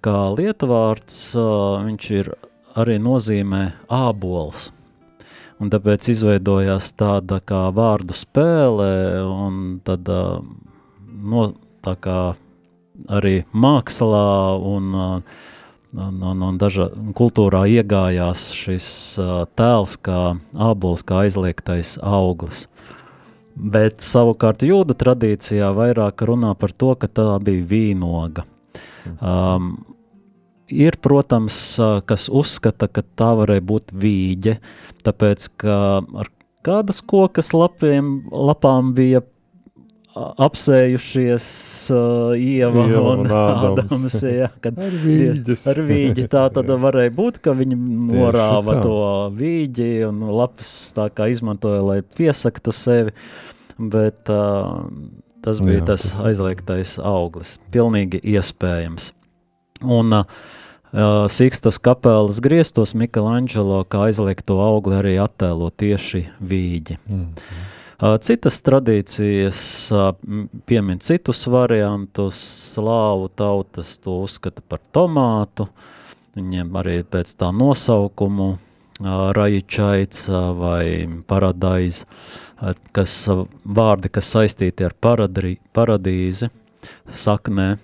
kā 0.05 0.19
lietvārds 0.37 1.25
viņš 1.39 2.11
ir 2.19 2.33
arī 2.77 2.99
nozīmē 3.01 3.65
ābols. 3.89 4.69
Un 5.63 5.73
tāpēc 5.73 6.11
izveidojās 6.13 6.93
tāda 6.99 7.41
kā 7.41 7.71
vārdu 7.73 8.13
spēle, 8.19 8.93
un 9.25 9.79
tad 9.87 10.09
no, 10.13 11.53
tā 11.81 11.97
kā 11.97 12.21
arī 13.09 13.43
mākslā 13.53 14.59
un, 14.59 14.95
un, 14.95 16.17
un, 16.33 16.43
un 16.49 16.59
dažā 16.61 16.89
kultūrā 17.19 17.65
iegājās 17.71 18.51
šis 18.57 18.89
tēls 19.59 19.97
kā 20.05 20.21
ābols, 20.71 21.05
kā 21.07 21.25
aizliegtais 21.27 21.97
auglis. 22.03 22.67
Bet 23.53 24.01
savukārt 24.01 24.65
jūdu 24.65 24.97
tradīcijā 24.97 25.69
vairāk 25.77 26.25
runā 26.29 26.55
par 26.57 26.73
to, 26.73 26.95
ka 26.97 27.09
tā 27.09 27.27
bija 27.45 27.67
vīnoga. 27.69 28.47
Um, 29.21 29.75
ir, 30.73 30.97
protams, 31.03 31.57
kas 32.09 32.29
uzskata, 32.33 32.89
ka 32.89 33.05
tā 33.19 33.33
varēja 33.43 33.65
būt 33.69 33.93
vīģe, 33.93 34.57
tāpēc, 35.05 35.49
ka 35.61 35.77
ar 36.01 36.33
kādas 36.65 37.03
kokas 37.05 37.53
lapiem, 37.57 38.15
lapām 38.33 38.95
bija 38.97 39.23
apsējušies 40.13 41.47
uh, 41.95 42.35
Ieva, 42.37 42.85
Ieva 42.85 43.15
un, 43.15 43.23
un 43.25 43.33
Ādams, 43.33 43.93
Ādams 43.93 44.17
jā, 44.43 44.51
kad 44.65 44.79
ar 44.83 44.97
vīģi. 45.05 45.57
Ar 45.73 45.81
vīģi 45.89 46.27
tā 46.33 46.45
tad 46.53 46.73
varēja 46.85 47.15
būt, 47.17 47.41
ka 47.45 47.57
viņi 47.57 47.79
norāva 48.13 48.79
to 48.85 48.99
vīģi 49.39 49.91
un 50.11 50.23
lapas 50.29 50.73
tā 50.97 51.09
kā 51.17 51.31
izmantoja, 51.33 51.81
lai 51.87 51.99
piesaktu 52.05 52.75
sevi, 52.77 53.17
bet 53.81 54.33
uh, 54.33 54.85
tas 55.45 55.63
bija 55.65 55.81
jā, 55.81 55.87
tas 55.95 56.11
aizliegtais 56.21 56.99
auglis, 57.01 57.57
pilnīgi 57.73 58.21
iespējams. 58.37 59.13
Un 59.83 60.21
uh, 60.21 60.27
Sikstas 61.33 61.79
kapelas 61.81 62.43
griestos 62.45 62.93
Michelangelo 62.93 63.81
kā 63.89 64.11
aizliegto 64.11 64.61
augli 64.61 64.99
arī 64.99 65.15
attēlo 65.25 65.73
tieši 65.73 66.27
vīģi. 66.45 66.99
Mm. 67.09 67.31
Citas 68.03 68.57
tradīcijas 68.67 69.59
piemin 70.67 70.99
citus 70.99 71.45
variantus, 71.47 72.41
slāvu 72.75 73.29
tautas 73.31 73.93
to 74.03 74.17
uzskata 74.25 74.59
par 74.67 74.81
tomātu, 74.91 75.69
viņiem 76.35 76.75
arī 76.81 76.97
pēc 77.07 77.37
tā 77.39 77.53
nosaukumu 77.55 78.57
rajičaits 79.39 80.27
vai 80.59 81.07
paradaiz, 81.31 82.03
kas 82.91 83.15
vārdi, 83.63 84.11
kas 84.11 84.35
saistīti 84.35 84.89
ar 84.89 84.99
paradri, 84.99 85.61
paradīzi, 85.71 86.51
saknē. 87.07 87.77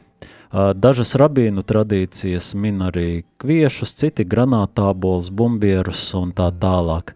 Dažas 0.74 1.14
rabīnu 1.20 1.62
tradīcijas 1.62 2.54
min 2.58 2.82
arī 2.86 3.22
kviešus, 3.38 3.94
citi 4.00 4.26
granātābolus, 4.26 5.28
bumbierus 5.30 6.08
un 6.18 6.32
tā 6.34 6.48
tālāk. 6.50 7.12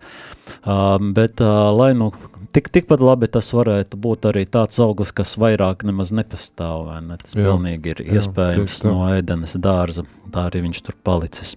Bet, 1.16 1.40
lai 1.42 1.94
nu 1.98 2.12
tik, 2.52 2.68
tikpat 2.72 3.02
labi 3.02 3.28
tas 3.32 3.48
varētu 3.54 3.98
būt 4.00 4.28
arī 4.30 4.44
tāds 4.50 4.78
auglis, 4.82 5.12
kas 5.16 5.34
vairāk 5.40 5.84
nemaz 5.88 6.12
nepastāv. 6.14 6.90
Ne? 7.04 7.18
Tas 7.22 7.36
jā, 7.36 7.46
pilnīgi 7.46 7.94
ir 7.94 8.02
jā, 8.04 8.20
iespējams 8.20 8.78
no 8.86 8.98
ēdenes 9.10 9.56
dārza, 9.62 10.04
tā 10.34 10.46
arī 10.50 10.64
viņš 10.66 10.82
tur 10.86 10.98
palicis. 11.04 11.56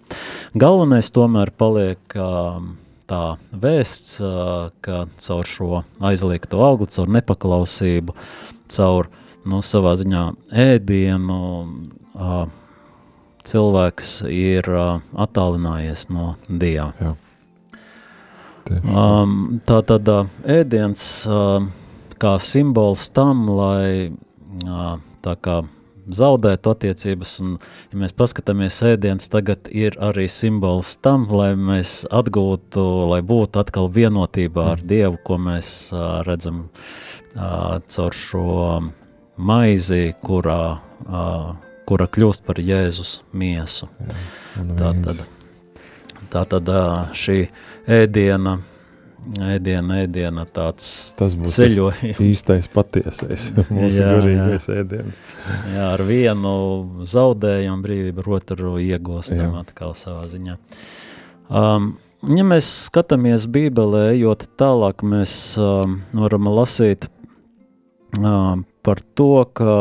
Galvenais 0.58 1.12
tomēr 1.16 1.52
paliek 1.56 2.18
tā 3.06 3.24
vēsts, 3.52 4.18
ka 4.86 5.04
caur 5.28 5.50
šo 5.50 5.84
aizliegto 6.06 6.64
augli, 6.66 6.90
caur 6.96 7.12
nepaklausību, 7.20 8.16
caur 8.74 9.12
nu, 9.46 9.62
savā 9.66 9.94
ziņā 10.00 10.24
ēdienu, 10.66 11.42
cilvēks 13.46 14.16
ir 14.32 14.72
attālinājies 14.74 16.10
no 16.10 16.34
Dieva. 16.50 16.90
Jā. 17.02 17.14
Um, 18.72 19.60
tā 19.68 19.82
tad 19.86 20.10
uh, 20.10 20.30
ēdiens, 20.50 21.02
uh, 21.30 21.66
kā 22.22 22.36
simbols 22.42 23.10
tam, 23.14 23.46
lai 23.52 24.12
tā 25.26 25.34
kā 25.44 25.60
zaudētu 26.06 26.72
attiecības, 26.72 27.34
un, 27.44 27.56
ja 27.92 28.00
mēs 28.00 28.14
paskatāmies, 28.18 28.78
ēdiens 28.86 29.30
tagad 29.32 29.70
ir 29.74 29.98
arī 30.04 30.28
simbols 30.32 30.96
tam, 31.04 31.26
lai 31.34 31.54
mēs 31.58 32.04
atgūtu, 32.14 32.84
lai 33.12 33.22
būtu 33.26 33.62
atkal 33.62 33.90
vienotībā 33.92 34.70
ar 34.76 34.84
mm. 34.84 34.90
Dievu, 34.92 35.20
ko 35.26 35.40
mēs 35.42 35.72
uh, 35.94 36.22
redzam 36.28 36.68
uh, 36.68 37.82
caur 37.90 38.18
šo 38.18 38.46
maizi, 39.36 40.14
kurā, 40.24 40.62
uh, 41.06 41.56
kura 41.90 42.08
kļūst 42.08 42.46
par 42.46 42.62
Jēzus 42.62 43.20
miesu. 43.34 43.90
Jā, 44.06 44.70
tā 44.78 44.94
tad, 45.06 45.26
tā 46.36 46.46
tad 46.52 46.72
šī 47.16 47.42
ēdiena 47.88 48.60
ēdiena, 49.26 50.00
ēdiena 50.04 50.46
tāds 50.54 50.88
tas 51.18 51.36
būs 51.38 51.58
ceļojums. 51.58 52.22
īstais 52.22 52.70
patiesais 52.72 53.50
mūsu 53.74 54.02
jā, 54.02 54.10
garīgais 54.12 54.70
jā. 54.70 54.78
ēdiens. 54.84 55.22
Jā, 55.74 55.90
ar 55.94 56.04
vienu 56.06 56.56
zaudējam 57.10 57.84
brīvību, 57.86 58.24
ar 58.24 58.32
otru 58.40 58.76
iegūstam 58.84 59.42
jā. 59.42 59.52
atkal 59.64 59.96
savā 59.98 60.26
ziņā. 60.32 60.58
Um, 61.50 61.94
ja 62.30 62.46
mēs 62.48 62.70
skatāmies 62.88 63.48
bībelē, 63.52 64.08
ejot 64.16 64.48
tālāk, 64.60 65.06
mēs 65.06 65.34
um, 65.62 66.00
varam 66.18 66.50
lasīt 66.54 67.10
um, 68.20 68.66
par 68.86 69.02
to, 69.18 69.46
ka 69.58 69.80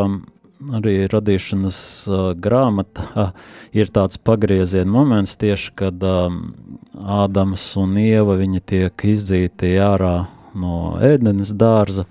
arī 0.73 0.95
radīšanas 1.11 1.79
uh, 2.09 2.23
grāmata 2.39 3.05
uh, 3.13 3.51
ir 3.77 3.91
tāds 3.95 4.21
pagrieziena 4.21 4.91
moments 4.91 5.37
tieši, 5.41 5.73
kad 5.79 6.07
um, 6.09 6.55
Ādams 6.95 7.65
un 7.81 7.97
Ieva 7.99 8.39
tiek 8.65 9.05
izdzīti 9.05 9.75
ārā 9.83 10.27
no 10.55 10.97
ēdenes 11.03 11.53
dārza. 11.59 12.07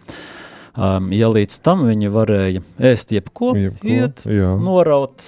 Um, 0.74 1.12
ja 1.14 1.30
līdz 1.30 1.60
tam 1.64 1.86
viņi 1.86 2.10
varēja 2.10 2.62
ēst 2.82 3.14
jebko, 3.14 3.54
jebko 3.58 3.88
iet, 3.94 4.24
jā. 4.26 4.56
noraut, 4.58 5.22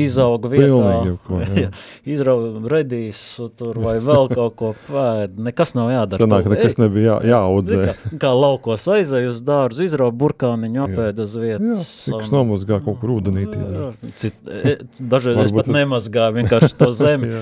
izauga 0.00 0.50
vietā, 0.52 1.68
izrauga 2.14 2.62
redīs 2.72 3.20
tur 3.58 3.78
vai 3.82 3.96
vēl 4.02 4.30
kaut 4.32 4.56
ko 4.58 4.72
pēd, 4.88 5.38
nekas 5.48 5.74
nav 5.78 5.90
jādara. 5.92 6.20
Sanāk, 6.24 6.48
nekas 6.52 6.78
nebija 6.80 7.18
jā, 7.20 7.34
jāaudzē. 7.34 7.80
Kā, 7.84 8.12
kā 8.24 8.32
laukos 8.36 8.86
aizēj 8.96 9.30
uz 9.30 9.42
dārzu, 9.46 9.84
izrauga 9.86 10.16
burkāniņu 10.22 10.84
apēd 10.86 11.24
uz 11.24 11.34
vietas. 11.40 11.88
Jā, 12.08 12.18
tiks 12.18 12.32
nomazgā 12.34 12.80
kaut 12.84 13.00
kur 13.02 13.16
ūdenītī. 13.18 13.64
E, 14.54 14.76
dažreiz 15.00 15.42
es 15.46 15.54
pat 15.56 15.70
nemazgāju 15.72 16.38
vienkārši 16.40 16.72
to 16.80 16.90
zemi, 16.94 17.32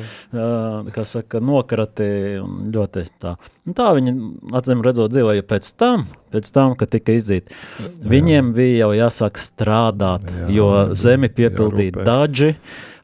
kā 0.96 1.06
saka, 1.08 1.42
nokrati 1.42 2.10
un 2.42 2.72
ļoti 2.74 3.06
tā. 3.22 3.36
Un 3.68 3.78
tā 3.78 3.92
viņi, 3.96 4.16
atzīm 4.58 4.82
redzot, 4.84 5.12
dzīvoja 5.14 5.46
pēc 5.46 5.72
tam, 5.80 6.06
pēc 6.32 6.48
tam, 6.54 6.76
kad 6.78 6.92
tika 6.92 7.16
izdzīti. 7.18 7.54
Viņiem 8.12 8.52
bija 8.56 8.86
jau 8.86 8.92
jāsāk 8.96 9.40
strādāt, 9.40 10.26
jā, 10.28 10.48
jo 10.56 10.70
zemi 10.98 11.30
piepildīja 11.32 12.04
daži, 12.06 12.54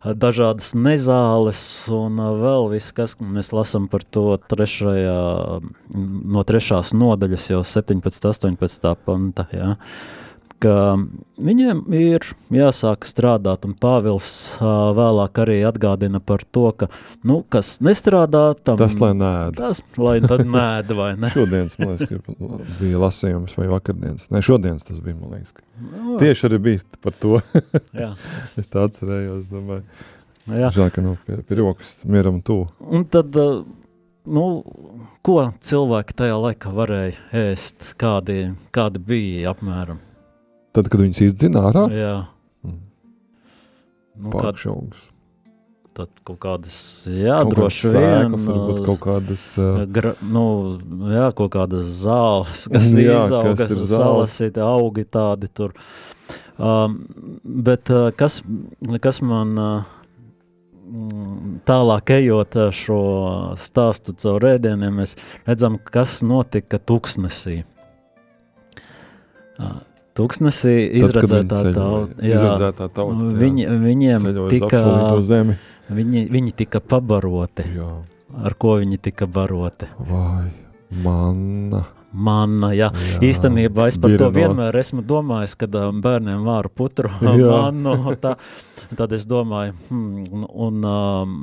dažādas 0.04 0.72
nezāles 0.78 1.60
un 1.92 2.20
vēl 2.42 2.70
viss, 2.74 2.94
kas 2.96 3.16
mēs 3.20 3.52
lasām 3.56 3.88
par 3.90 4.04
to 4.06 4.38
trešajā, 4.50 5.18
no 6.36 6.46
trešās 6.48 6.94
nodaļas 6.96 7.50
jau 7.52 7.64
17, 7.66 8.30
18 8.32 8.94
panta, 9.04 9.48
jā. 9.52 9.74
Ka 10.58 10.96
viņiem 11.38 11.84
ir 11.94 12.24
jāsāk 12.50 13.06
strādāt, 13.06 13.62
un 13.68 13.76
Pāvils 13.78 14.30
uh, 14.58 14.88
vēlāk 14.96 15.38
arī 15.44 15.60
atgādina 15.68 16.18
par 16.18 16.42
to, 16.42 16.64
ka, 16.74 16.88
nu, 17.22 17.44
kas 17.46 17.76
nestrādā, 17.84 18.42
tam 18.66 18.80
tas, 18.80 18.96
lai 18.98 19.12
nēd. 19.14 19.54
Tas, 19.60 19.82
lai 20.02 20.16
tad 20.24 20.42
nēd, 20.50 20.90
vai 20.98 21.12
ne? 21.14 21.30
šodienas, 21.30 21.78
man 21.78 21.94
liekas, 21.94 22.26
bija 22.80 23.02
lasījums 23.04 23.54
vai 23.60 23.68
vakardienas. 23.70 24.26
Ne, 24.34 24.42
šodienas 24.42 24.88
tas 24.88 24.98
bija, 25.04 25.14
man 25.20 25.36
liekas. 25.38 25.54
No. 25.78 26.18
Tieši 26.18 26.48
arī 26.50 26.62
bija 26.70 27.02
par 27.06 27.14
to. 27.22 27.38
Es 28.58 28.66
tā 28.66 28.82
atcerējos, 28.88 29.46
domāju. 29.52 29.84
Jā. 30.48 30.72
Žēl, 30.74 30.90
ka 30.90 31.04
nav 31.04 31.18
pie 31.26 31.58
rokas 31.58 31.98
mieram 32.08 32.40
tu. 32.42 32.62
Un 32.82 33.04
tad, 33.12 33.36
uh, 33.38 33.62
nu, 34.26 34.44
ko 35.22 35.38
cilvēki 35.62 36.18
tajā 36.18 36.42
laikā 36.48 36.74
varēja 36.74 37.44
ēst, 37.46 37.92
kādi, 38.00 38.40
kādi 38.74 39.02
bija 39.06 39.52
apmēram? 39.52 40.02
Tad, 40.78 40.86
kad 40.92 41.00
viņas 41.02 41.18
izdzina 41.26 41.62
ārā? 41.66 41.86
Jā. 41.90 42.16
Mm. 42.62 42.82
Nu, 44.22 44.30
Pakšaugs. 44.30 45.08
Tad 45.98 46.12
kaut 46.22 46.36
kādas, 46.44 46.76
jā, 47.10 47.40
kaut 47.42 47.56
droši 47.56 47.90
vien. 47.90 48.36
Varbūt 48.44 48.84
kaut 48.86 49.00
kādas. 49.02 49.46
Uh, 49.58 49.80
gra, 49.90 50.12
nu, 50.22 50.44
jā, 51.10 51.24
kaut 51.34 51.50
kādas 51.56 51.90
zāles, 52.04 52.68
kas 52.70 52.92
jā, 52.94 53.16
izauga, 53.24 53.56
kas 53.58 54.36
ir 54.38 54.52
ir 54.52 54.60
augi 54.62 55.02
tādi 55.18 55.50
tur. 55.50 55.74
Um, 56.54 57.00
bet 57.42 57.90
uh, 57.90 58.12
kas, 58.14 58.38
kas 59.02 59.18
man 59.26 59.58
uh, 59.58 59.90
tālāk 61.66 62.14
ejot 62.20 62.60
šo 62.78 63.02
stāstu 63.58 64.14
caur 64.22 64.38
rēdieniem, 64.46 65.02
mēs 65.02 65.18
redzam, 65.50 65.82
kas 65.82 66.20
notika 66.22 66.78
tuksnesī. 66.78 67.64
Uh, 69.58 69.80
Tūkstnesī 70.18 70.74
izredzētā 70.98 71.60
tauta. 71.74 72.14
Izredzētā 72.18 72.88
tauta. 72.90 73.28
Viņi, 73.38 73.68
viņiem 73.84 74.30
tika, 74.50 74.80
viņi, 75.94 76.24
viņi 76.34 76.56
tika 76.58 76.82
pabaroti. 76.82 77.68
Jā. 77.76 77.92
Ar 78.48 78.56
ko 78.60 78.76
viņi 78.80 78.98
tika 79.08 79.28
baroti? 79.30 79.88
Vai, 80.08 80.50
manna. 80.90 81.86
Manna, 82.08 82.70
jā. 82.72 82.88
jā. 82.88 83.18
Īstenībā 83.28 83.88
es 83.90 83.98
par 84.00 84.14
to 84.18 84.30
vienmēr 84.32 84.76
esmu 84.80 85.02
domājis, 85.06 85.54
kad 85.60 85.74
bērniem 86.02 86.46
vāru 86.46 86.70
putru 86.72 87.10
mannu. 87.20 88.14
Tā, 88.22 88.34
tad 88.96 89.12
es 89.16 89.26
domāju, 89.28 89.74
hmm, 89.90 90.46
un 90.48 90.86
um, 90.88 91.34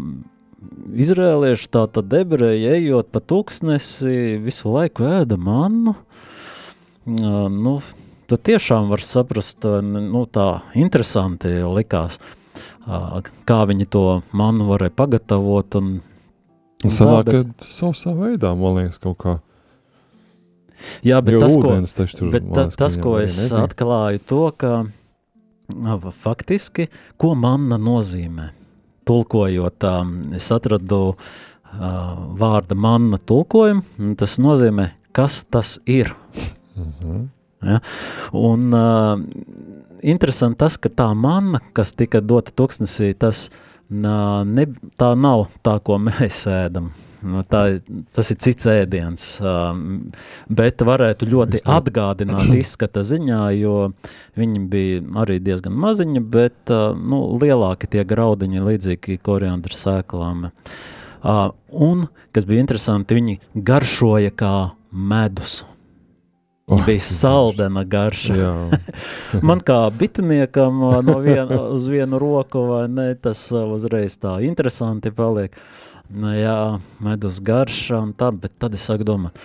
izrēlieši 0.97 1.69
tā 1.73 1.85
tad 1.93 2.15
ebreji 2.17 2.65
ejot 2.79 3.11
pa 3.13 3.21
tūkstnesi 3.21 4.39
visu 4.41 4.73
laiku 4.73 5.05
ēda 5.21 5.37
mannu. 5.37 5.95
Uh, 7.05 7.45
nu, 7.53 7.77
tad 8.29 8.43
tiešām 8.47 8.89
var 8.91 9.03
saprast, 9.05 9.65
nu, 9.83 10.25
tā 10.25 10.47
interesanti 10.77 11.51
likās, 11.63 12.19
kā 13.45 13.59
viņi 13.69 13.87
to 13.91 14.05
manu 14.35 14.69
varēja 14.69 14.95
pagatavot. 14.95 15.79
Un, 15.79 15.95
un 16.83 16.93
Sanāk, 16.93 17.29
tā, 17.29 17.41
bet... 17.43 17.69
savā 17.71 18.15
veidā, 18.19 18.53
man 18.57 18.79
liekas, 18.79 18.99
kaut 19.03 19.17
kā. 19.21 19.37
Jā, 21.05 21.21
bet 21.23 21.39
tas, 21.41 21.55
ūdens, 21.57 21.95
ko, 21.95 22.05
tur, 22.19 22.29
bet 22.33 22.45
ta, 22.53 22.67
tas, 22.69 22.97
ko 23.01 23.15
es 23.21 23.37
nebija. 23.39 23.63
atklāju, 23.65 24.21
to, 24.29 24.43
ka 24.59 24.73
faktiski, 26.13 26.89
ko 27.21 27.33
manna 27.39 27.79
nozīmē. 27.81 28.51
Tulkojot, 29.05 29.85
es 30.33 30.47
atradu 30.53 30.99
uh, 31.13 31.17
vārda 32.41 32.77
manna 32.77 33.19
tulkojumu, 33.21 34.13
tas 34.19 34.37
nozīmē, 34.41 34.89
kas 35.15 35.43
tas 35.45 35.77
ir. 35.85 36.13
Mm 36.75 36.91
-hmm. 36.99 37.25
Ja? 37.63 37.79
Un 38.35 38.73
uh, 38.73 39.19
interesanti 40.05 40.59
tas, 40.63 40.77
ka 40.81 40.91
tā 40.91 41.09
manna, 41.17 41.61
kas 41.75 41.95
tika 41.97 42.21
dota 42.21 42.53
tuksnesī, 42.55 43.13
tas 43.17 43.47
uh, 43.49 44.43
ne, 44.45 44.67
tā 44.99 45.11
nav 45.17 45.47
tā, 45.65 45.79
ko 45.83 45.99
mēs 46.01 46.45
ēdam. 46.51 46.91
Tā, 47.49 47.61
tas 48.13 48.29
ir 48.29 48.37
cits 48.43 48.67
ēdiens, 48.69 49.23
uh, 49.41 49.71
bet 50.45 50.83
varētu 50.85 51.29
ļoti 51.31 51.63
atgādināt 51.65 52.51
izskata 52.61 53.01
ziņā, 53.07 53.41
jo 53.57 53.77
viņi 54.37 54.65
bija 54.69 55.01
arī 55.23 55.39
diezgan 55.41 55.73
maziņi, 55.81 56.21
bet 56.21 56.73
uh, 56.73 56.91
nu, 56.93 57.23
lielāki 57.41 57.89
tie 57.95 58.05
graudiņi 58.05 58.65
līdzīgi 58.67 59.17
koriandra 59.25 59.73
sēklām. 59.73 60.51
Uh, 61.25 61.47
un, 61.73 62.05
kas 62.35 62.45
bija 62.45 62.61
interesanti, 62.61 63.17
viņi 63.17 63.39
garšoja 63.55 64.35
kā 64.37 64.55
medus. 64.93 65.63
Oh, 66.67 66.81
bija 66.85 66.99
saldena 66.99 67.83
garša. 67.85 68.69
Man 69.47 69.59
kā 69.61 69.83
bitniekam 69.93 70.79
no 71.05 71.19
viena, 71.21 71.59
uz 71.75 71.85
vienu 71.87 72.17
roku, 72.19 72.63
vai 72.71 72.87
ne, 72.89 73.11
tas 73.21 73.51
uzreiz 73.53 74.17
tā 74.17 74.39
interesanti 74.47 75.13
paliek. 75.13 75.53
Nu, 76.09 76.31
jā, 76.33 76.79
medus 77.05 77.37
garša 77.41 78.01
un 78.07 78.15
tā, 78.17 78.31
bet 78.33 78.57
tad 78.61 78.73
es 78.77 78.85
sāku 78.89 79.05
domāt, 79.05 79.37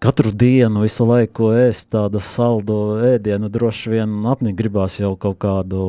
katru 0.00 0.32
dienu 0.32 0.84
visu 0.84 1.04
laiku 1.08 1.52
ēst 1.56 1.90
tādu 1.92 2.20
saldu 2.24 2.80
ēdienu, 3.04 3.52
droši 3.52 3.92
vien 3.92 4.18
apnīt 4.28 4.56
gribās 4.56 4.96
jau 5.00 5.12
kaut 5.20 5.40
kādu 5.44 5.86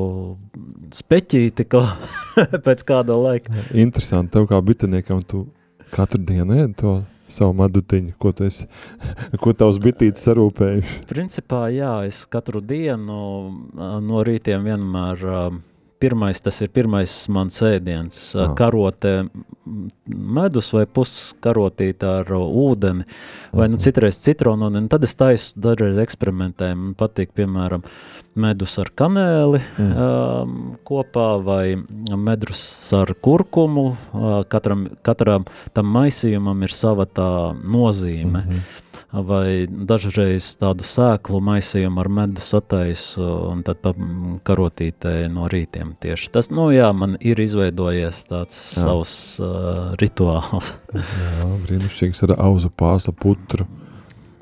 speķīti 0.95 1.67
kā, 1.67 1.83
pēc 2.67 2.83
kāda 2.87 3.15
laika. 3.15 3.55
Interesanti, 3.71 4.35
tev 4.35 4.51
kā 4.51 4.59
bitniekam, 4.63 5.23
tu 5.23 5.45
katru 5.95 6.23
dienu 6.27 6.59
ēd 6.65 6.75
to? 6.79 6.97
Savu 7.27 7.55
madutiņu, 7.61 8.15
ko 8.21 8.31
tu 8.35 8.47
esi, 8.47 8.67
ko 9.43 9.53
tavs 9.57 9.79
bitītes 9.83 10.25
sarūpējuši? 10.27 11.01
Principā, 11.09 11.67
jā, 11.75 11.93
es 12.07 12.23
katru 12.31 12.61
dienu 12.63 13.21
no 14.03 14.23
rītiem 14.27 14.67
vienmēr 14.67 15.25
pirmais, 15.99 16.41
tas 16.43 16.61
ir 16.61 16.71
pirmais 16.73 17.13
mans 17.33 17.61
ēdiens. 17.65 18.19
Ah. 18.37 18.53
Karote 18.57 19.13
medus 20.07 20.69
vai 20.75 20.85
puskarotīta 20.87 22.21
ar 22.21 22.31
ūdeni, 22.37 23.03
vai 23.55 23.67
nu 23.71 23.79
citreiz 23.83 24.19
citronu, 24.23 24.69
un 24.69 24.87
tad 24.91 25.03
es 25.07 25.17
taisu 25.19 25.59
dažreiz 25.63 25.99
eksperimentēju. 26.01 26.79
Man 26.79 26.95
patīk, 26.97 27.33
piemēram, 27.37 27.83
medus 28.37 28.77
ar 28.79 28.93
kanēli 28.95 29.59
mm. 29.59 29.91
um, 29.91 30.57
kopā 30.87 31.29
vai 31.43 31.63
medus 32.15 32.63
ar 32.95 33.11
kurkumu. 33.13 33.87
Uh, 34.13 34.41
katram, 34.49 34.87
katram 35.05 35.47
tam 35.75 35.91
maisījumam 35.97 36.67
ir 36.67 36.75
sava 36.75 37.09
tā 37.09 37.31
nozīme. 37.63 38.43
Mm 38.43 38.51
-hmm 38.51 38.86
vai 39.11 39.67
dažreiz 39.67 40.49
tādu 40.59 40.85
sēklu 40.87 41.39
maisījumu 41.43 42.01
ar 42.01 42.09
medu 42.11 42.43
sataisu 42.43 43.23
un 43.51 43.63
tad 43.67 43.79
pa 43.83 43.93
karotītē 44.47 45.29
no 45.31 45.47
rītiem 45.51 45.93
tieši. 46.01 46.31
Tas, 46.35 46.51
nu 46.51 46.69
jā, 46.75 46.89
man 46.95 47.15
ir 47.23 47.39
izveidojies 47.39 48.25
tāds 48.27 48.57
jā. 48.57 48.83
savs 48.83 49.15
uh, 49.39 49.93
rituāls. 50.01 50.73
jā, 50.97 51.51
brīnišķīgs 51.67 52.25
ar 52.27 52.37
auzu 52.49 52.71
pāsla 52.75 53.15
putru 53.15 53.67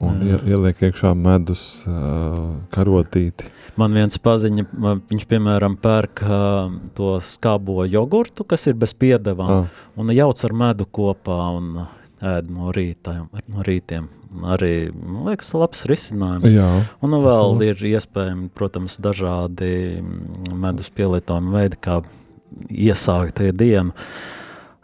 un 0.03 0.23
jā. 0.25 0.39
ieliek 0.55 0.81
iekšā 0.89 1.13
medus 1.17 1.85
uh, 1.87 2.55
karotīti. 2.73 3.51
Man 3.75 3.95
viens 3.95 4.17
paziņa, 4.23 4.63
viņš 5.11 5.25
piemēram 5.27 5.75
pērk 5.83 6.23
uh, 6.23 6.73
to 6.95 7.17
skābo 7.23 7.83
jogurtu, 7.87 8.45
kas 8.47 8.65
ir 8.71 8.77
bez 8.79 8.95
piedevām, 8.95 9.65
ah. 9.65 9.85
un 9.99 10.13
jauc 10.15 10.41
ar 10.47 10.55
medu 10.55 10.87
kopā 10.87 11.39
un 11.57 11.85
ēd 12.23 12.51
no, 12.53 12.71
rīta, 12.75 13.17
no 13.51 13.65
rītiem. 13.65 14.07
Arī, 14.51 14.91
man 14.95 15.29
liekas, 15.29 15.53
labs 15.55 15.85
risinājums. 15.87 16.51
Jā, 16.51 16.67
un 17.03 17.13
nu, 17.13 17.21
vēl 17.23 17.61
ir 17.69 17.83
iespējami, 17.95 18.49
protams, 18.55 18.97
dažādi 19.03 20.01
medus 20.51 20.91
pielietojumi 20.95 21.53
veidi, 21.55 21.79
kā 21.79 22.01
iesākt 22.69 23.41
dienu. 23.55 23.95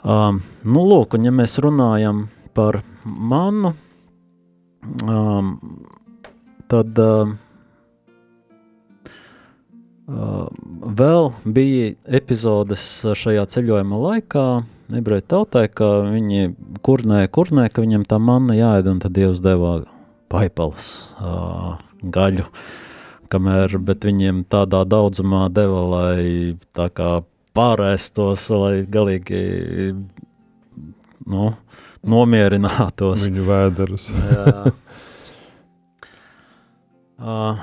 Um, 0.02 0.41
nu, 0.65 0.84
lūk, 0.88 1.17
un 1.17 1.28
ja 1.28 1.34
mēs 1.36 1.60
runājam 1.62 2.26
par 2.58 2.80
manu, 3.06 3.74
um, 5.06 5.54
tad 6.72 6.98
um, 7.04 7.36
uh, 10.10 10.48
vēl 11.02 11.32
bija 11.46 11.94
epizodes 12.20 12.86
šajā 13.22 13.46
ceļojuma 13.54 14.02
laikā, 14.08 14.48
ebreju 15.00 15.24
tautai, 15.34 15.66
ka 15.72 15.90
viņi 16.08 16.52
kurnēja, 16.86 17.32
kurnēja, 17.34 17.74
ka 17.74 17.84
viņiem 17.86 18.06
tā 18.10 18.20
manna 18.22 18.58
jāēd, 18.58 18.90
un 18.92 19.02
tad 19.04 19.16
Dievs 19.16 19.42
deva 19.44 19.82
paipalas, 20.32 20.88
uh, 21.20 21.76
gaļu, 22.02 22.46
kamēr, 23.32 23.78
bet 23.84 24.08
viņiem 24.08 24.46
tādā 24.52 24.84
daudzumā 24.88 25.48
deva, 25.54 25.84
lai 25.96 26.22
tā 26.76 26.88
kā 26.94 27.20
pārēstos, 27.58 28.48
lai 28.56 28.74
galīgi, 28.88 29.42
nu, 31.28 31.52
nomierinātos. 32.08 33.28
Viņu 33.28 33.46
vēderus. 33.50 34.08
Jā. 34.32 34.72
Uh, 37.22 37.60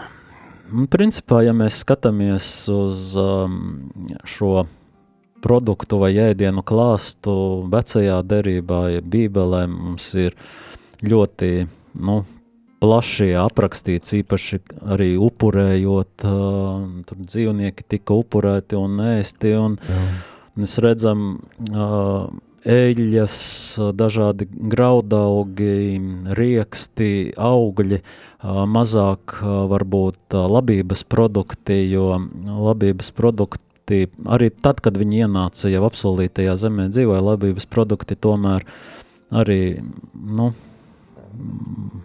principā, 0.92 1.40
ja 1.42 1.54
mēs 1.56 1.80
skatāmies 1.82 2.46
uz 2.70 3.10
um, 3.18 3.88
šo 4.28 4.68
produktu 5.44 6.00
vai 6.02 6.12
ēdienu 6.18 6.64
klāstu 6.66 7.34
vecajā 7.72 8.22
derībā, 8.26 8.82
ja 8.96 9.04
bībelē 9.04 9.66
mums 9.70 10.10
ir 10.18 10.36
ļoti 11.06 11.52
nu, 12.04 12.22
plaši 12.82 13.32
aprakstīts, 13.38 14.14
īpaši 14.20 14.60
arī 14.94 15.12
upurējot, 15.28 16.26
uh, 16.26 16.82
tur 17.06 17.22
dzīvnieki 17.22 17.86
tika 17.96 18.18
upurēti 18.18 18.78
un 18.78 19.00
ēsti, 19.16 19.54
un 19.58 19.78
Jā. 19.82 20.02
mēs 20.58 20.78
redzam 20.84 21.24
uh, 21.72 22.28
eļļas, 22.68 23.36
dažādi 23.96 24.48
graudaugi, 24.50 25.98
rieksti, 26.38 27.10
augļi, 27.34 28.00
uh, 28.02 28.62
mazāk 28.70 29.38
uh, 29.40 29.62
varbūt 29.70 30.36
uh, 30.36 30.46
labības 30.58 31.04
produkti, 31.08 31.80
jo 31.92 32.10
labības 32.48 33.10
produkti 33.16 33.67
produkti, 33.88 34.28
arī 34.28 34.50
tad, 34.50 34.80
kad 34.80 34.96
viņi 34.96 35.24
ienāca 35.24 35.70
jau 35.70 35.84
apsolītajā 35.88 36.56
zemē, 36.56 36.88
dzīvoja 36.92 37.22
labības 37.22 37.66
produkti, 37.66 38.16
tomēr 38.16 38.64
arī 39.30 39.80
nu, 40.12 40.52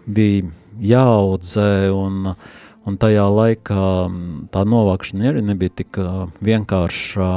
bija 0.06 0.50
jāaudzē 0.80 1.90
un, 1.92 2.34
un 2.84 2.96
tajā 3.00 3.24
laikā 3.28 3.86
tā 4.52 4.64
novākšana 4.64 5.30
arī 5.30 5.42
nebija 5.42 5.70
tik 5.82 5.98
vienkārša. 6.44 7.28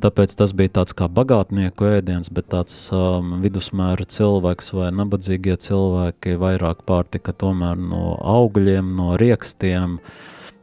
Tāpēc 0.00 0.36
tas 0.36 0.52
bija 0.52 0.80
tāds 0.80 0.96
kā 0.96 1.08
bagātnieku 1.08 1.88
ēdiens, 1.98 2.30
bet 2.30 2.48
tāds 2.52 2.90
um, 2.92 3.40
vidusmēra 3.42 4.04
cilvēks 4.04 4.72
vai 4.76 4.92
nabadzīgie 4.92 5.56
cilvēki 5.56 6.36
vairāk 6.40 6.84
pārtika 6.86 7.32
tomēr 7.32 7.76
no 7.76 8.16
augļiem, 8.20 8.94
no 8.96 9.16
riekstiem, 9.20 10.00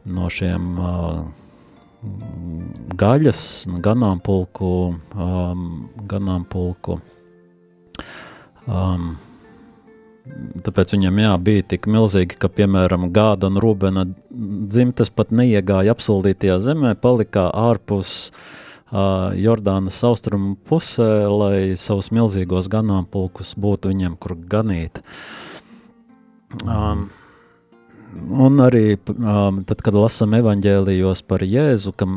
no 0.06 0.30
šiem 0.30 0.76
uh, 0.78 1.43
gaļas, 3.00 3.44
ganāmpulku, 3.84 4.72
um, 5.16 5.68
ganāmpulku. 6.10 7.00
Um, 8.68 9.14
tāpēc 10.64 10.96
viņam 10.96 11.22
jā, 11.24 11.32
bija 11.44 11.68
tik 11.74 11.88
milzīgi, 11.92 12.38
ka, 12.40 12.50
piemēram, 12.52 13.10
Gāda 13.16 13.50
un 13.52 13.60
Rūbena 13.64 14.06
dzimtas 14.32 15.12
pat 15.14 15.34
neiegāja 15.36 15.96
apsoldītajā 15.96 16.60
zemē, 16.64 16.94
palika 17.04 17.50
ārpus 17.50 18.32
uh, 18.32 19.34
Jordānas 19.40 20.00
austrumu 20.08 20.56
pusē, 20.70 21.26
lai 21.32 21.58
savus 21.80 22.12
milzīgos 22.16 22.72
ganāmpulkus 22.72 23.56
būtu 23.60 23.92
viņiem, 23.92 24.16
kur 24.22 24.38
ganīt. 24.38 25.04
Um, 26.64 27.10
Un 28.34 28.62
arī 28.62 28.96
um, 29.14 29.62
tad, 29.68 29.82
kad 29.86 29.96
lasām 29.98 30.34
evanģēlijos 30.38 31.24
par 31.28 31.44
Jēzu, 31.46 31.94
kam 31.98 32.16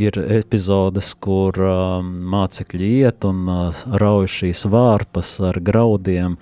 ir 0.00 0.18
epizodes, 0.18 1.12
kur 1.22 1.58
um, 1.62 2.12
mācekļi 2.32 2.92
iet 3.02 3.26
un 3.28 3.42
uh, 3.50 3.82
rauj 4.00 4.30
šīs 4.38 4.66
vārpas 4.72 5.36
ar 5.50 5.58
graudiem, 5.64 6.36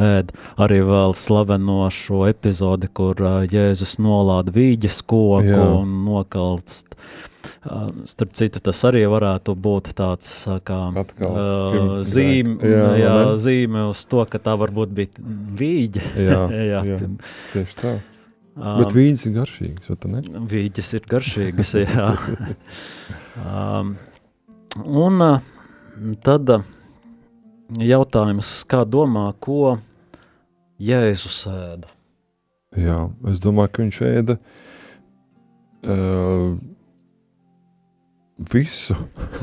ēd 0.00 0.32
arī 0.60 0.80
vēl 0.86 1.14
slaveno 1.18 1.84
šo 1.94 2.24
epizodi, 2.30 2.90
kur 2.90 3.20
uh, 3.22 3.42
Jēzus 3.48 3.98
nolāda 4.02 4.54
vīģes 4.54 5.02
koku 5.06 5.52
Jā. 5.52 5.68
un 5.80 6.00
nokalst. 6.08 6.98
Uh, 7.64 7.90
starp 8.08 8.32
citu, 8.36 8.60
tas 8.64 8.80
arī 8.84 9.04
varētu 9.08 9.54
būt 9.56 9.94
tāds 9.96 10.30
uh, 10.48 10.58
kā 10.64 10.80
Atkal, 11.00 11.36
uh, 11.36 11.92
zīme, 12.04 12.58
jā, 12.60 12.88
jā, 13.00 13.14
zīme 13.40 13.86
uz 13.88 14.04
to, 14.08 14.24
ka 14.28 14.40
tā 14.40 14.56
varbūt 14.60 14.92
bija 14.96 15.28
vīģe. 15.60 16.08
Jā, 16.26 16.42
jā, 16.72 16.82
jā, 16.92 16.98
tieši 17.54 17.80
tā. 17.80 17.94
Um, 18.54 18.78
Bet 18.78 18.92
vīģis 18.94 19.24
ir 19.26 19.32
garšīgs, 19.34 19.88
vai 19.90 20.10
ne? 20.12 20.20
Vīģis 20.46 20.92
ir 20.94 21.06
garšīgs, 21.10 21.72
jā. 21.80 22.10
um, 23.42 23.88
un 24.78 25.24
uh, 25.24 25.48
tad 26.22 26.52
uh, 26.54 26.68
jautājums, 27.82 28.50
kā 28.70 28.84
domā, 28.86 29.32
ko 29.42 29.72
Jēzus 30.78 31.40
ēda? 31.50 31.90
Jā, 32.78 33.00
es 33.32 33.42
domāju, 33.42 33.72
ka 33.74 33.82
viņš 33.82 33.98
ēda 34.06 34.36
uh, 35.90 36.52
visu. 38.54 38.94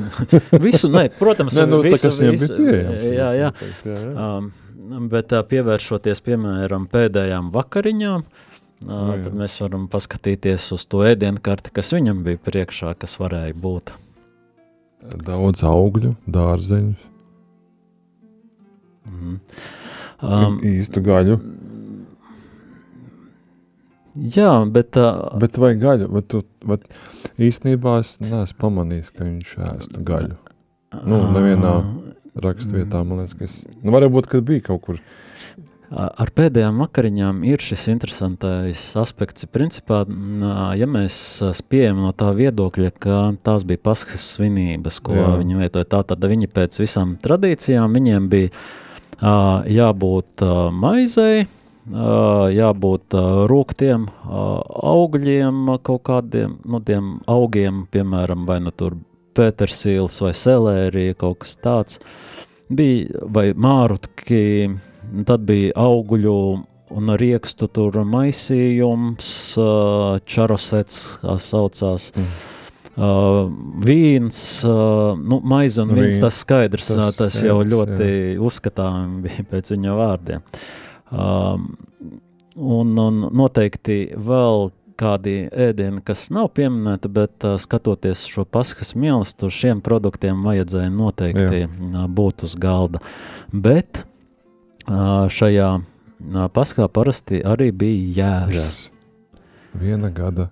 visu, 0.68 0.92
ne, 0.94 1.10
protams, 1.20 1.58
ne, 1.60 1.66
nu, 1.68 1.82
visu, 1.84 2.14
tā, 2.14 2.30
visu, 2.32 2.56
pieejams, 2.56 3.04
jā, 3.10 3.28
jā. 3.42 3.52
jā, 3.52 3.98
jā. 3.98 4.30
Um, 4.30 4.48
bet 5.12 5.36
uh, 5.36 5.44
pievēršoties, 5.52 6.24
piemēram, 6.30 6.88
pēdējām 6.96 7.52
vakariņām, 7.60 8.24
uh, 8.24 8.48
No, 8.82 9.12
tad 9.14 9.34
mēs 9.38 9.60
varam 9.62 9.86
paskatīties 9.92 10.72
uz 10.74 10.88
to 10.90 11.04
ēdienu 11.06 11.42
karti, 11.44 11.70
kas 11.74 11.92
viņam 11.94 12.24
bija 12.26 12.40
priekšā, 12.42 12.96
kas 12.98 13.14
varēja 13.22 13.54
būt. 13.62 13.94
Daudz 15.22 15.62
augļu, 15.66 16.16
dārzeņus. 16.30 17.08
Mm. 19.12 19.38
Um, 20.22 20.58
īstu 20.66 21.02
gaļu. 21.06 21.38
Jā, 24.34 24.52
bet. 24.74 24.98
Uh, 24.98 25.30
bet 25.42 25.58
vai 25.62 25.74
gaļu? 25.82 26.10
Bet 26.18 26.30
tu, 26.34 26.42
bet 26.68 26.86
īstenībā 27.42 28.00
es 28.02 28.18
neesmu 28.22 28.62
pamanījis, 28.62 29.14
ka 29.14 29.26
viņš 29.26 29.56
ēstu 29.72 30.06
gaļu. 30.06 30.38
Nu, 31.06 31.22
nevienā 31.34 31.76
rakstvietā, 32.42 33.02
man 33.06 33.24
liekas, 33.24 33.38
ka 33.38 33.50
es. 33.50 33.60
Nu, 33.82 33.94
varbūt, 33.94 34.30
kad 34.32 34.46
bija 34.46 34.72
kaut 34.72 34.86
kur. 34.86 35.02
Uh, 35.02 35.31
Ar 35.92 36.30
pēdējām 36.32 36.78
vakariņām 36.86 37.42
ir 37.50 37.60
šis 37.60 37.90
interesantais 37.92 38.84
aspekts. 38.96 39.44
Principā, 39.52 40.06
ja 40.80 40.88
mēs 40.88 41.16
spējam 41.58 42.00
no 42.06 42.14
tā 42.16 42.30
viedokļa, 42.38 42.92
ka 42.96 43.18
tās 43.44 43.66
bija 43.68 43.82
paskas 43.90 44.30
svinības, 44.38 45.02
ko 45.04 45.18
Jā. 45.18 45.32
viņi 45.42 45.58
lietoja, 45.60 45.90
tā 45.92 46.00
tad 46.08 46.24
viņi 46.32 46.48
pēc 46.48 46.80
visām 46.80 47.18
tradīcijām, 47.20 47.92
viņiem 47.98 48.30
bija 48.32 48.54
jābūt 49.68 50.46
maizei, 50.80 51.44
jābūt 52.56 53.18
rūktiem 53.52 54.06
augļiem, 54.32 55.74
kaut 55.84 56.06
kādiem 56.08 56.56
no 56.64 56.80
nu, 56.80 56.86
tiem 56.88 57.10
augiem, 57.28 57.84
piemēram, 57.92 58.46
vai 58.48 58.62
nu 58.64 58.72
tur 58.72 58.96
pētersīls 59.36 60.22
vai 60.24 60.32
selērija, 60.38 61.20
kaut 61.20 61.42
kas 61.44 61.58
tāds. 61.60 62.00
Bija 62.72 63.26
vai 63.28 63.50
mārutki, 63.52 64.72
tad 65.28 65.46
bija 65.48 65.74
auguļu 65.80 66.38
un 66.92 67.14
riekstu 67.20 67.68
tur 67.72 68.02
maisījums, 68.08 69.30
čarosets, 70.28 71.04
kā 71.22 71.38
saucās. 71.40 72.12
Mm. 72.16 72.32
Uh, 72.92 73.46
vīns, 73.80 74.38
uh, 74.68 75.14
nu, 75.16 75.38
maize 75.48 75.80
un 75.80 75.94
vīns, 75.96 76.18
tas 76.20 76.42
skaidrs, 76.44 76.90
tas, 76.92 77.16
tas 77.16 77.38
jau 77.40 77.62
jā, 77.62 77.70
ļoti 77.72 78.10
jā. 78.10 78.34
uzskatām 78.44 79.14
bija 79.24 79.46
pēc 79.48 79.72
viņa 79.72 79.96
vārdiem. 79.96 80.44
Um, 81.08 81.70
un, 82.60 82.92
un 83.00 83.24
noteikti 83.32 84.02
vēl 84.20 84.68
kādi 85.00 85.38
ēdieni, 85.50 86.04
kas 86.06 86.28
nav 86.36 86.52
pieminēti, 86.60 87.10
bet 87.16 87.48
uh, 87.48 87.56
skatoties 87.64 88.26
šo 88.28 88.44
paskas 88.44 88.92
mīlestību, 89.00 89.56
šiem 89.56 89.82
produktiem 89.86 90.44
vajadzēja 90.46 90.92
noteikti 90.92 91.64
Jā. 91.64 92.06
būt 92.12 92.44
uz 92.46 92.60
galda. 92.60 93.00
Bet 93.56 94.04
šajā 94.88 95.70
paskā 96.54 96.88
parasti 96.88 97.42
arī 97.44 97.72
bija 97.72 98.02
jērs. 98.22 98.56
jērs. 98.56 98.90
Viena 99.82 100.10
gada. 100.12 100.50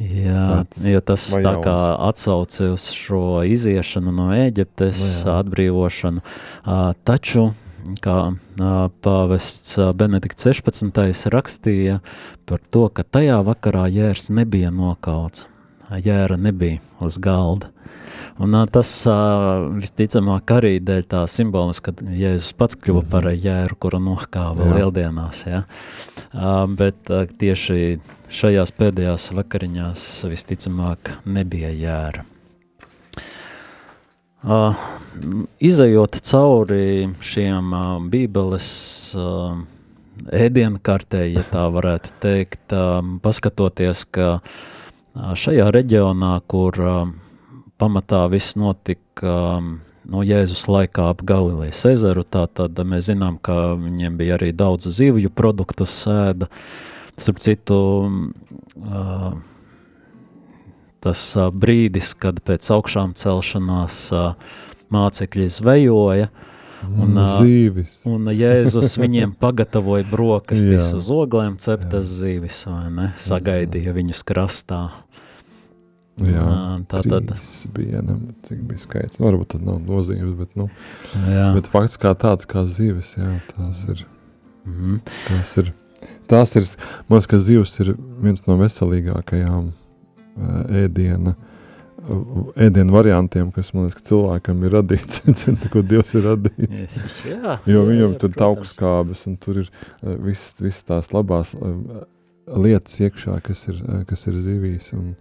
Jā, 0.00 0.64
jo 0.88 1.00
tas 1.04 1.24
tā 1.44 1.52
kā 1.62 1.74
atsauce 2.08 2.70
uz 2.72 2.88
šo 2.96 3.42
iziešanu 3.46 4.14
no 4.14 4.30
Ēģiptes, 4.34 5.02
no 5.26 5.34
atbrīvošanu. 5.36 6.22
Taču 7.06 7.50
kā 8.02 8.16
pāvests 9.04 9.76
Benedikts 9.98 10.48
16. 10.48 11.28
rakstīja 11.34 12.00
par 12.48 12.62
to, 12.72 12.86
ka 12.88 13.04
tajā 13.04 13.42
vakarā 13.46 13.84
jērs 13.92 14.30
nebija 14.34 14.72
nokauts, 14.74 15.46
jēra 15.92 16.40
nebija 16.40 16.80
uz 17.04 17.20
galda. 17.22 17.70
Un 18.42 18.56
tas 18.72 18.90
visticamāk 19.76 20.54
arī 20.56 20.74
dēļ 20.82 21.06
tā 21.14 21.22
simbolis, 21.30 21.82
kad 21.84 22.00
Jēzus 22.02 22.56
pats 22.58 22.78
kļuva 22.80 23.04
par 23.12 23.28
mhm. 23.28 23.44
jēru, 23.46 23.78
kuru 23.84 24.02
nokāva 24.02 24.68
Jā. 24.68 24.74
lieldienās. 24.78 25.44
Ja? 25.46 25.62
Bet 26.80 27.12
tieši 27.38 28.00
šajās 28.32 28.72
pēdējās 28.78 29.30
vakariņās 29.36 30.10
visticamāk 30.32 31.16
nebija 31.28 31.72
jēra. 31.76 32.26
Uh, 34.42 34.74
izejot 35.62 36.16
cauri 36.26 37.06
šiem 37.22 37.68
uh, 37.70 37.90
Bībeles 38.10 38.70
uh, 39.14 39.60
ēdienkartē, 40.34 41.20
ja 41.30 41.44
tā 41.46 41.62
varētu 41.70 42.10
teikt, 42.24 42.74
uh, 42.74 42.98
paskatoties, 43.22 44.02
ka 44.10 44.32
uh, 44.40 45.28
šajā 45.38 45.68
reģionā, 45.70 46.32
kur 46.50 46.80
uh, 46.82 47.12
pamatā 47.82 48.22
viss 48.30 48.54
notika 48.54 49.26
uh, 49.26 49.72
no 50.08 50.22
Jēzus 50.26 50.64
laikā 50.70 51.08
ap 51.12 51.22
Galilejas 51.26 51.84
ezeru, 51.92 52.24
tā 52.24 52.46
tad 52.50 52.78
mēs 52.86 53.08
zinām, 53.10 53.38
ka 53.42 53.74
viņiem 53.78 54.18
bija 54.18 54.36
arī 54.38 54.52
daudz 54.54 54.88
zivju 54.90 55.30
produktu 55.34 55.86
sēda, 55.88 56.48
starp 57.16 57.42
citu, 57.42 57.78
uh, 58.82 59.34
tas 61.02 61.26
uh, 61.38 61.50
brīdis, 61.50 62.14
kad 62.18 62.40
pēc 62.46 62.70
augšām 62.76 63.14
celšanās 63.18 64.06
uh, 64.16 64.56
mācekļi 64.92 65.50
zvejoja, 65.58 66.32
Un, 66.82 67.14
zīvis. 67.38 68.00
un 68.10 68.26
Jēzus 68.34 68.96
viņiem 69.02 69.36
pagatavoja 69.38 70.02
brokastis 70.10 70.88
uz 70.96 71.06
oglēm, 71.14 71.54
ceptas 71.62 72.10
zīvis, 72.10 72.64
vai 72.66 72.88
ne? 72.90 73.04
Sagaidīja 73.22 73.94
viņus 73.94 74.24
krastā. 74.26 74.80
Jā, 76.28 76.46
tā 76.90 77.02
tad 77.06 77.30
bija, 77.74 78.02
ne, 78.04 78.16
cik 78.46 78.64
bija 78.68 78.82
skaits. 78.82 79.18
Nu, 79.18 79.26
varbūt 79.28 79.54
tad 79.54 79.66
nav 79.66 79.80
nozīmes, 79.86 80.34
bet, 80.38 80.50
nu, 80.58 80.68
jā. 81.26 81.50
bet 81.56 81.70
fakts 81.72 81.98
kā 82.00 82.14
tāds, 82.18 82.48
kā 82.48 82.64
zīves, 82.68 83.14
jā, 83.18 83.38
tās 83.54 83.84
ir, 83.88 84.04
mm 84.64 84.74
-hmm. 84.74 84.98
tās 85.28 85.56
ir, 85.62 85.72
tās 86.30 86.56
ir, 86.56 86.68
man 87.08 87.18
liekas, 87.18 87.30
ka 87.30 87.38
zivs 87.38 87.80
ir 87.80 87.94
viens 88.22 88.46
no 88.46 88.58
veselīgākajām 88.60 89.72
ēdiena, 90.82 91.34
ēdienu 92.56 92.92
variantiem, 92.92 93.50
kas 93.52 93.72
man 93.74 93.86
liekas, 93.86 94.00
ka 94.00 94.08
cilvēkam 94.08 94.64
ir 94.64 94.72
radīts, 94.78 95.22
ko 95.72 95.82
Dievs 95.82 96.14
ir 96.14 96.26
radījis. 96.26 96.88
jā, 97.30 97.58
jo 97.66 97.84
viņam 97.86 98.10
jā, 98.12 98.18
tur 98.18 98.30
ir 98.30 98.46
augstskābes 98.48 99.26
un 99.26 99.36
tur 99.36 99.62
ir 99.64 99.70
viss, 100.02 100.54
viss 100.60 100.82
tās 100.84 101.12
labās 101.12 101.54
lietas 102.46 102.98
iekšā, 103.00 103.38
kas 103.44 103.68
ir, 103.70 103.78
kas 104.08 104.26
ir 104.26 104.40
zivīs. 104.42 104.92
Un, 104.96 105.14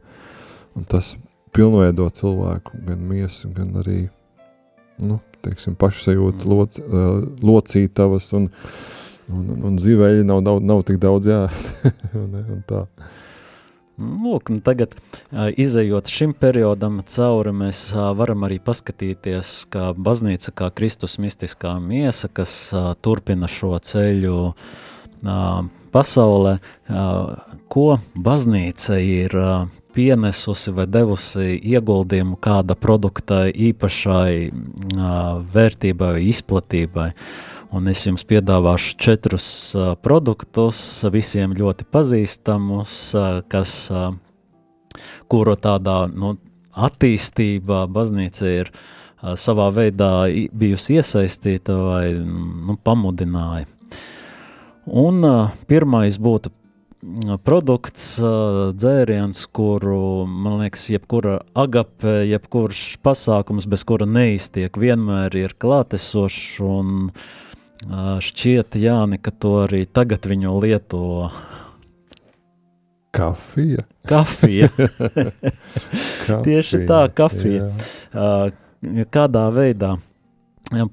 un 0.77 0.87
tas 0.87 1.15
pilnveido 1.55 2.07
cilvēku, 2.15 2.79
gan 2.87 3.01
miesu, 3.07 3.51
gan 3.55 3.73
arī, 3.81 4.05
nu, 5.03 5.19
teiksim, 5.45 5.75
pašsajūtu, 5.79 6.45
mm. 6.45 6.51
loc, 6.51 6.77
locītavas 7.43 8.31
un, 8.37 8.47
un, 9.31 9.49
un, 9.55 9.65
un 9.71 9.81
ziveļi 9.81 10.27
nav, 10.27 10.43
nav, 10.45 10.61
nav 10.63 10.85
tik 10.87 11.01
daudz 11.01 11.31
jā. 11.31 11.41
un, 12.21 12.39
un 12.41 12.63
tā. 12.69 12.85
Lūk, 14.01 14.49
nu 14.49 14.63
tagad, 14.65 14.95
izējot 15.61 16.09
šim 16.09 16.31
periodam 16.33 17.01
cauri, 17.05 17.51
mēs 17.53 17.83
varam 18.17 18.47
arī 18.47 18.57
paskatīties, 18.63 19.51
kā 19.69 19.91
baznīca, 19.93 20.53
kā 20.57 20.69
Kristus 20.73 21.19
mistiskā 21.21 21.75
miesa, 21.83 22.31
kas 22.31 22.55
turpina 23.05 23.49
šo 23.51 23.75
ceļu 23.77 24.37
pasaulē, 25.91 26.57
ko 27.71 27.85
baznīca 28.15 28.97
ir 28.99 29.35
pienesusi 29.95 30.73
vai 30.75 30.87
devusi 30.87 31.55
ieguldījumu 31.59 32.37
kāda 32.41 32.75
produkta 32.79 33.45
īpašai 33.51 34.51
vērtībai, 35.55 36.13
izplatībai. 36.31 37.11
Un 37.71 37.87
es 37.87 38.03
jums 38.03 38.25
piedāvāšu 38.27 38.97
četrus 38.99 39.47
produktus, 40.03 40.79
visiem 41.11 41.53
ļoti 41.55 41.87
pazīstamus, 41.87 42.95
kas, 43.51 43.75
kuru 45.31 45.55
tādā 45.55 46.01
nu, 46.11 46.35
attīstībā 46.71 47.85
baznīca 47.91 48.51
ir 48.51 48.73
savā 49.39 49.69
veidā 49.75 50.11
bijusi 50.51 50.97
iesaistīta 50.99 51.77
vai 51.79 52.05
nu, 52.17 52.75
pamudināja. 52.83 53.69
Un 54.85 55.21
pirmais 55.69 56.17
būtu 56.17 56.51
produkts, 57.45 58.15
dzēriens, 58.77 59.45
kuru, 59.53 60.25
man 60.29 60.59
liekas, 60.61 60.87
jebkura 60.93 61.39
agape, 61.57 62.21
jebkurš 62.29 62.99
pasākums, 63.01 63.65
bez 63.69 63.85
kura 63.89 64.05
neiztiek, 64.05 64.77
vienmēr 64.77 65.35
ir 65.37 65.55
klātesošs 65.57 66.59
un 66.65 67.09
Šķiet, 68.21 68.75
Jāni, 68.77 69.17
ka 69.17 69.31
to 69.33 69.63
arī 69.63 69.87
tagad 69.89 70.27
viņu 70.29 70.51
lieto. 70.61 71.31
Kafija. 73.09 73.87
Kafija. 74.05 74.69
kafija. 74.69 75.31
Tieši 76.45 76.83
tā, 76.85 76.99
kafija. 77.09 77.71
Jā. 78.13 79.07
Kādā 79.09 79.47
veidā? 79.55 79.95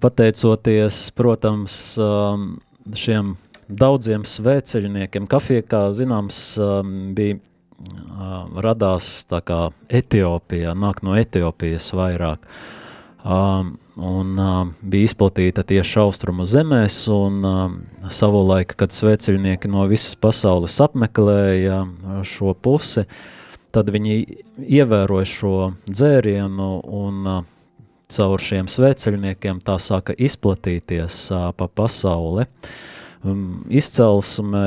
Pateicoties, 0.01 1.03
protams, 1.15 1.77
šiem 2.97 3.37
daudziem 3.69 4.25
svēceļniekiem, 4.25 5.29
kafija, 5.31 5.65
kā 5.67 5.83
zināms, 5.97 6.41
bija 7.17 7.39
radās 8.59 9.23
tā 9.31 9.41
kā 9.47 9.69
Etiopijā, 9.89 10.75
nāk 10.75 11.05
no 11.07 11.15
Etiopijas 11.19 11.93
vairāk. 11.95 12.49
Um, 13.29 13.77
un 13.99 14.39
uh, 14.39 14.71
bija 14.83 15.09
izplatīta 15.09 15.65
tieši 15.67 15.99
austrumu 16.01 16.47
zemēs, 16.49 16.97
un 17.13 17.39
uh, 17.45 17.65
savulaik, 18.15 18.73
kad 18.79 18.95
sveceļnieki 18.95 19.71
no 19.71 19.85
visas 19.91 20.15
pasaules 20.19 20.79
apmeklēja 20.83 21.83
šo 22.27 22.55
pusi, 22.55 23.05
tad 23.75 23.91
viņi 23.95 24.21
ievēroja 24.65 25.29
šo 25.29 25.55
dzērienu 25.91 26.71
un 27.03 27.33
uh, 27.35 27.41
caur 28.09 28.43
šiem 28.43 28.71
sveceļniekiem 28.71 29.61
tā 29.67 29.77
sāka 29.83 30.15
izplatīties 30.17 31.27
uh, 31.35 31.51
pa 31.59 31.69
pasauli. 31.69 32.47
Uh, 32.47 32.71
Um, 32.73 32.98
izcelsme, 33.69 34.65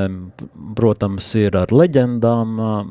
protams, 0.76 1.30
ir 1.40 1.56
ar 1.56 1.72
leģendām 1.72 2.58
uh, 2.60 2.82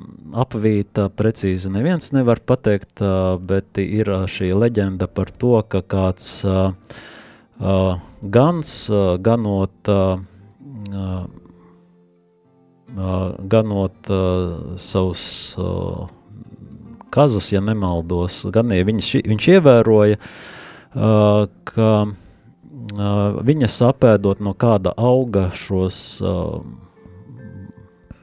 apvīta, 0.40 1.10
precīzi 1.12 1.72
neviens 1.72 2.12
nevar 2.16 2.40
pateikt, 2.40 3.02
uh, 3.04 3.36
bet 3.36 3.78
ir 3.82 4.08
uh, 4.08 4.24
šī 4.30 4.54
leģenda 4.56 5.08
par 5.10 5.30
to, 5.30 5.60
ka 5.68 5.82
kāds 5.82 6.40
gans, 7.60 8.70
ganot, 9.20 9.90
ganot 13.52 14.10
savus 14.80 15.24
kazas, 17.12 17.50
ja 17.52 17.60
nemaldos, 17.60 18.38
ganīja, 18.54 18.86
viņš, 18.88 19.10
viņš 19.28 19.48
ievēroja, 19.58 20.16
ka 21.68 21.90
viņa 23.44 23.68
sapēdot 23.70 24.40
no 24.44 24.54
kāda 24.54 24.92
auga 24.96 25.50
šos 25.56 26.20
uh, 26.24 26.60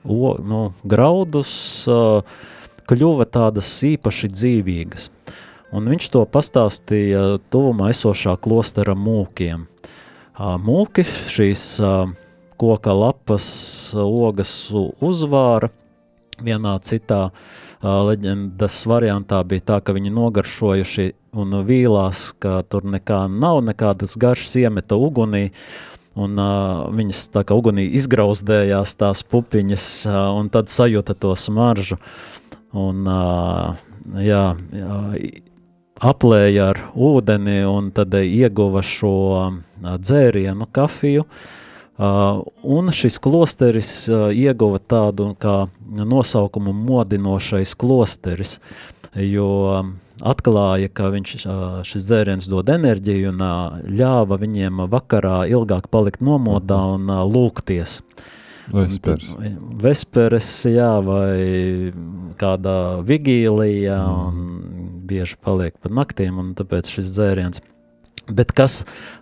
o, 0.04 0.36
nu, 0.44 0.62
graudus, 0.84 1.52
uh, 1.90 2.24
kļuva 2.88 3.28
tādas 3.30 3.70
īpaši 3.84 4.32
dzīvīgas. 4.32 5.10
un 5.76 5.90
viņš 5.92 6.10
to 6.14 6.24
pastāstīja 6.26 7.40
tuvumā 7.52 7.92
esošā 7.92 8.38
klostera 8.40 8.96
mūkiem. 8.96 9.68
Mūki 10.38 11.04
šīs 11.28 11.64
koka 12.58 12.94
lapas 12.94 13.48
ogas 13.98 14.52
uzvāra, 15.02 15.70
vienā 16.42 16.78
citā 16.86 17.32
leģendas 17.84 18.80
variantā 18.90 19.44
bija 19.46 19.66
tā, 19.72 19.80
ka 19.82 19.94
viņi 19.96 20.14
nogaršojuši 20.14 21.08
un 21.38 21.60
vīlās, 21.68 22.32
ka 22.42 22.62
tur 22.70 22.88
nekā 22.88 23.26
nav, 23.30 23.62
nekādas 23.66 24.18
garšas 24.18 24.56
iemeta 24.64 24.98
ugunī, 24.98 25.52
un 26.18 26.40
uh, 26.42 26.88
viņas 26.98 27.28
tā 27.36 27.44
kā 27.46 27.58
ugunī 27.58 27.86
izgrauzdējās 28.00 28.96
tās 28.98 29.22
pupiņas, 29.28 29.86
uh, 30.10 30.18
un 30.40 30.50
tad 30.50 30.74
sajūta 30.74 31.14
to 31.14 31.36
smaržu, 31.38 32.00
un 32.74 33.06
uh, 33.06 33.78
jā, 34.26 34.42
jā, 34.74 34.98
aplēja 36.02 36.72
ar 36.74 36.82
ūdeni, 36.96 37.62
un 37.70 37.94
tad 37.94 38.18
ieguva 38.18 38.82
šo 38.86 39.14
dzērienu 39.78 40.70
kafiju, 40.74 41.28
Uh, 41.28 41.67
un 41.98 42.92
šis 42.94 43.18
klosteris 43.24 43.92
uh, 44.12 44.28
ieguva 44.30 44.80
tādu 44.80 45.32
kā 45.42 45.66
nosaukumu 45.88 46.74
modinošais 46.76 47.74
klosteris, 47.80 48.58
jo 49.18 49.50
atklāja, 50.22 50.90
ka 50.94 51.12
viņš, 51.14 51.36
šis 51.88 52.08
dzēriens 52.10 52.50
dod 52.50 52.70
enerģiju 52.70 53.34
un 53.34 53.44
ļāva 53.98 54.38
viņiem 54.42 54.84
vakarā 54.92 55.46
ilgāk 55.50 55.90
palikt 55.94 56.22
nomodā 56.26 56.80
un 56.98 57.10
lūgties. 57.32 58.02
Vesperes. 58.68 59.30
Vesperes, 59.80 60.50
jā, 60.68 60.98
vai 61.00 61.94
kādā 62.40 63.00
vigīlijā, 63.08 64.02
mm. 64.04 64.28
un 64.28 65.04
bieži 65.08 65.38
paliek 65.40 65.78
pa 65.80 65.92
naktiem, 65.94 66.36
un 66.42 66.52
tāpēc 66.58 66.92
šis 66.92 67.14
dzēriens 67.16 67.64
Bet 68.28 68.52
kas 68.56 68.82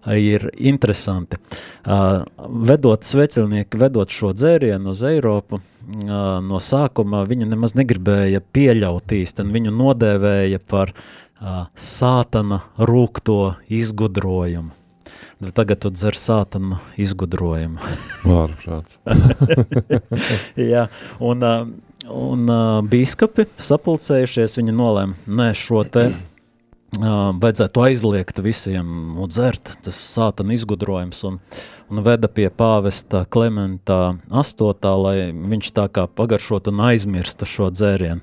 ir 0.10 0.48
interesanti? 0.58 1.38
Vedot 1.86 3.06
svecelnieki, 3.06 3.78
vedot 3.82 4.10
šo 4.10 4.32
dzērienu 4.34 4.94
uz 4.96 5.04
Eiropu, 5.06 5.62
no 6.50 6.62
sākuma 6.64 7.26
viņi 7.30 7.50
nemaz 7.52 7.76
negribēja 7.78 8.42
pieļaut 8.56 9.14
īstenībā. 9.20 9.60
Viņu 9.60 9.76
nodēvēja 9.76 10.62
par 10.66 10.96
sātana 11.76 12.62
rūkto 12.80 13.56
izgudrojumu. 13.70 14.74
Tagad 15.54 15.82
tu 15.84 15.92
dzer 15.92 16.16
sātana 16.18 16.80
izgudrojumu. 16.98 17.78
Vārprāts. 18.30 18.98
Jā, 20.74 20.88
un, 21.20 21.44
un 22.10 22.54
bīskapi 22.90 23.50
sapulcējušies, 23.60 24.58
viņi 24.62 24.76
nolēma, 24.76 25.20
nē, 25.28 25.52
šo 25.60 25.84
te 25.92 26.08
vajadzētu 27.02 27.82
aizliegt 27.86 28.40
visiem 28.44 29.18
dzert, 29.30 29.72
tas 29.86 29.98
sātana 29.98 30.54
izgudrojums, 30.56 31.24
un, 31.28 31.40
un 31.90 32.02
veda 32.06 32.30
pie 32.32 32.50
pāvesta 32.50 33.24
Klementā 33.26 34.18
8. 34.30 34.92
lai 35.02 35.16
viņš 35.34 35.72
tā 35.76 35.88
kā 35.92 36.06
pagaršot 36.08 36.70
un 36.72 36.84
aizmirsta 36.90 37.48
šo 37.50 37.72
dzērienu. 37.74 38.22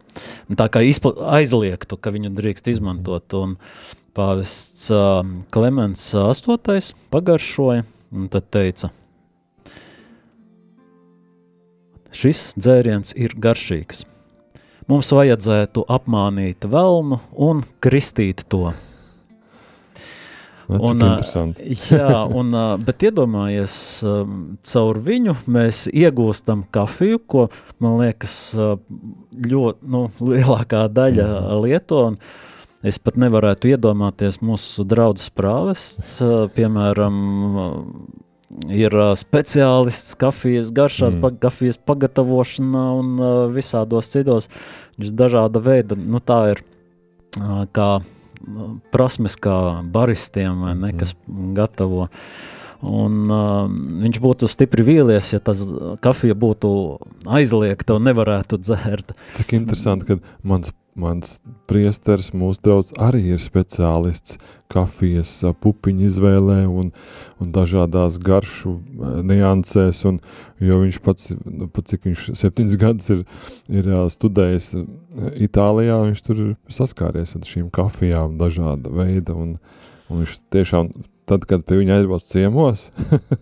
Tā 0.59 0.69
kā 0.73 0.83
aizliegtu, 0.83 1.99
ka 1.99 2.15
viņu 2.15 2.33
drīkst 2.37 2.73
izmantot, 2.75 3.35
un 3.35 3.59
pāvests 4.17 4.91
uh, 4.93 5.25
Klements 5.53 6.13
8. 6.15 6.95
pagaršoja, 7.13 7.85
un 8.13 8.31
tad 8.33 8.49
teica, 8.53 8.93
šis 12.13 12.53
dzēriens 12.61 13.17
ir 13.17 13.37
garšīgs 13.41 14.07
mums 14.91 15.13
vajadzētu 15.15 15.85
apmānīt 15.91 16.67
velnu 16.71 17.21
un 17.33 17.63
kristīt 17.83 18.47
to. 18.53 18.71
Un, 20.73 21.03
jā, 21.93 22.23
un, 22.33 22.55
bet 22.87 23.05
iedomājies, 23.09 23.75
caur 24.73 25.01
viņu 25.05 25.35
mēs 25.53 25.85
iegūstam 25.91 26.65
kafiju, 26.73 27.21
ko, 27.27 27.47
man 27.83 27.99
liekas, 28.01 28.37
ļoti 29.33 29.93
nu, 29.93 30.07
lielākā 30.23 30.87
daļa 30.93 31.29
lieto. 31.61 32.05
Es 32.83 32.99
pat 32.99 33.19
nevarētu 33.21 33.71
iedomāties 33.71 34.41
mūsu 34.43 34.83
draugs 34.89 35.29
prāvests, 35.31 36.17
piemēram, 36.57 37.19
ir 38.73 38.95
uh, 38.97 39.13
speciālists 39.19 40.17
kafijas 40.21 40.73
garšās, 40.75 41.17
mm. 41.17 41.23
pa, 41.23 41.33
kafijas 41.49 41.79
pagatavošanā 41.81 42.87
un 42.99 43.13
uh, 43.17 43.31
visādos 43.53 44.11
citos. 44.13 44.49
Viņš 45.01 45.15
dažāda 45.17 45.63
veida, 45.65 45.97
nu 45.97 46.21
tā 46.21 46.41
ir 46.55 46.65
uh, 46.65 47.65
kā 47.73 47.91
prasmes 48.93 49.37
kā 49.39 49.57
baristiem 49.95 50.67
ne, 50.75 50.93
mm. 50.93 50.99
kas 51.01 51.15
gatavo. 51.57 52.09
Un, 52.83 53.19
uh, 53.31 53.71
viņš 54.03 54.19
būtu 54.23 54.51
stipri 54.51 54.83
vīlies, 54.87 55.33
ja 55.37 55.41
tas 55.45 55.63
kafija 56.03 56.35
būtu 56.35 56.73
aizliegta 57.31 57.95
un 57.95 58.09
nevarētu 58.11 58.59
dzert. 58.59 59.15
Cik 59.39 59.55
interesanti, 59.61 60.09
ka 60.09 60.43
mans 60.43 60.75
Mans 60.93 61.39
priesteris, 61.65 62.35
mūsu 62.37 62.61
draugs, 62.67 62.91
arī 63.01 63.23
ir 63.33 63.41
speciālists 63.41 64.37
kafijas 64.73 65.31
pupiņu 65.65 66.05
izvēlē 66.05 66.59
un, 66.69 66.91
un 67.41 67.55
dažādās 67.55 68.19
garšu 68.21 68.75
niansēs, 69.25 70.03
un, 70.11 70.19
jo 70.61 70.83
viņš 70.83 71.01
pats, 71.07 71.33
nu, 71.49 71.71
pat 71.73 71.89
cik 71.89 72.05
viņš 72.11 72.27
septiņas 72.37 72.79
gadus 72.85 73.09
ir, 73.15 73.25
ir 73.73 73.91
studējis 74.13 74.71
Itālijā, 75.49 75.97
viņš 76.11 76.25
tur 76.29 76.45
saskāries 76.69 77.33
ar 77.41 77.49
šīm 77.49 77.73
kafijām 77.73 78.37
dažāda 78.41 78.93
veida, 78.93 79.33
un, 79.33 79.57
un 80.13 80.25
viņš 80.25 80.39
tiešām, 80.53 80.93
tad, 81.25 81.49
kad 81.49 81.65
pie 81.65 81.81
viņa 81.81 82.03
aizbrauc 82.03 82.29
ciemos, 82.29 82.91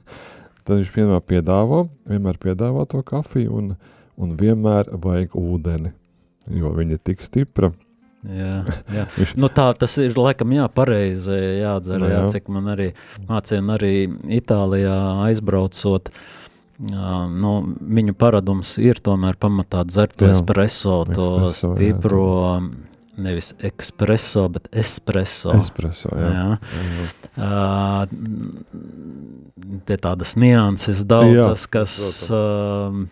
tad 0.64 0.76
viņš 0.76 0.94
vienmēr 0.94 1.26
piedāvā, 1.26 1.88
vienmēr 2.14 2.38
piedāvā 2.38 2.86
to 2.94 3.02
kafiju, 3.02 3.58
un, 3.58 3.72
un 4.14 4.38
vienmēr 4.38 4.94
vajag 5.02 5.34
ūdeni 5.34 5.96
jo 6.48 6.72
viņa 6.76 6.96
ir 6.96 7.02
tik 7.10 7.22
stipra. 7.24 7.72
Jā, 8.20 8.64
jā. 8.96 9.06
Viņš... 9.16 9.32
nu 9.40 9.48
tā 9.52 9.70
tas 9.80 9.94
ir 10.02 10.18
laikam 10.18 10.52
jā, 10.52 10.66
pareizi 10.72 11.36
jādzer, 11.62 12.02
nu 12.02 12.10
jā. 12.10 12.18
jā, 12.18 12.26
cik 12.34 12.50
man 12.52 12.68
arī 12.74 12.90
mācīja, 13.28 13.62
arī 13.76 13.94
Itālijā 14.40 14.98
aizbraucot, 15.24 16.10
jā, 16.92 17.14
nu, 17.32 17.54
viņu 17.98 18.16
paradums 18.20 18.76
ir 18.82 19.00
tomēr 19.04 19.40
pamatā 19.40 19.86
dzert 19.88 20.18
to 20.20 20.28
espresso, 20.28 21.00
to 21.08 21.30
espresso, 21.48 21.72
stipro, 21.78 22.26
jā. 22.44 22.58
nevis 23.24 23.54
espresso, 23.70 24.44
bet 24.52 24.68
espresso. 24.84 25.56
Espresso, 25.56 26.12
jā. 26.12 26.28
jā. 26.36 26.46
jā. 27.00 27.08
Uh, 27.40 28.04
te 29.88 29.96
tādas 29.96 30.36
nianses 30.36 31.06
daudzas, 31.08 31.64
jā, 31.64 31.72
kas... 31.78 31.96
Uh, 32.28 33.08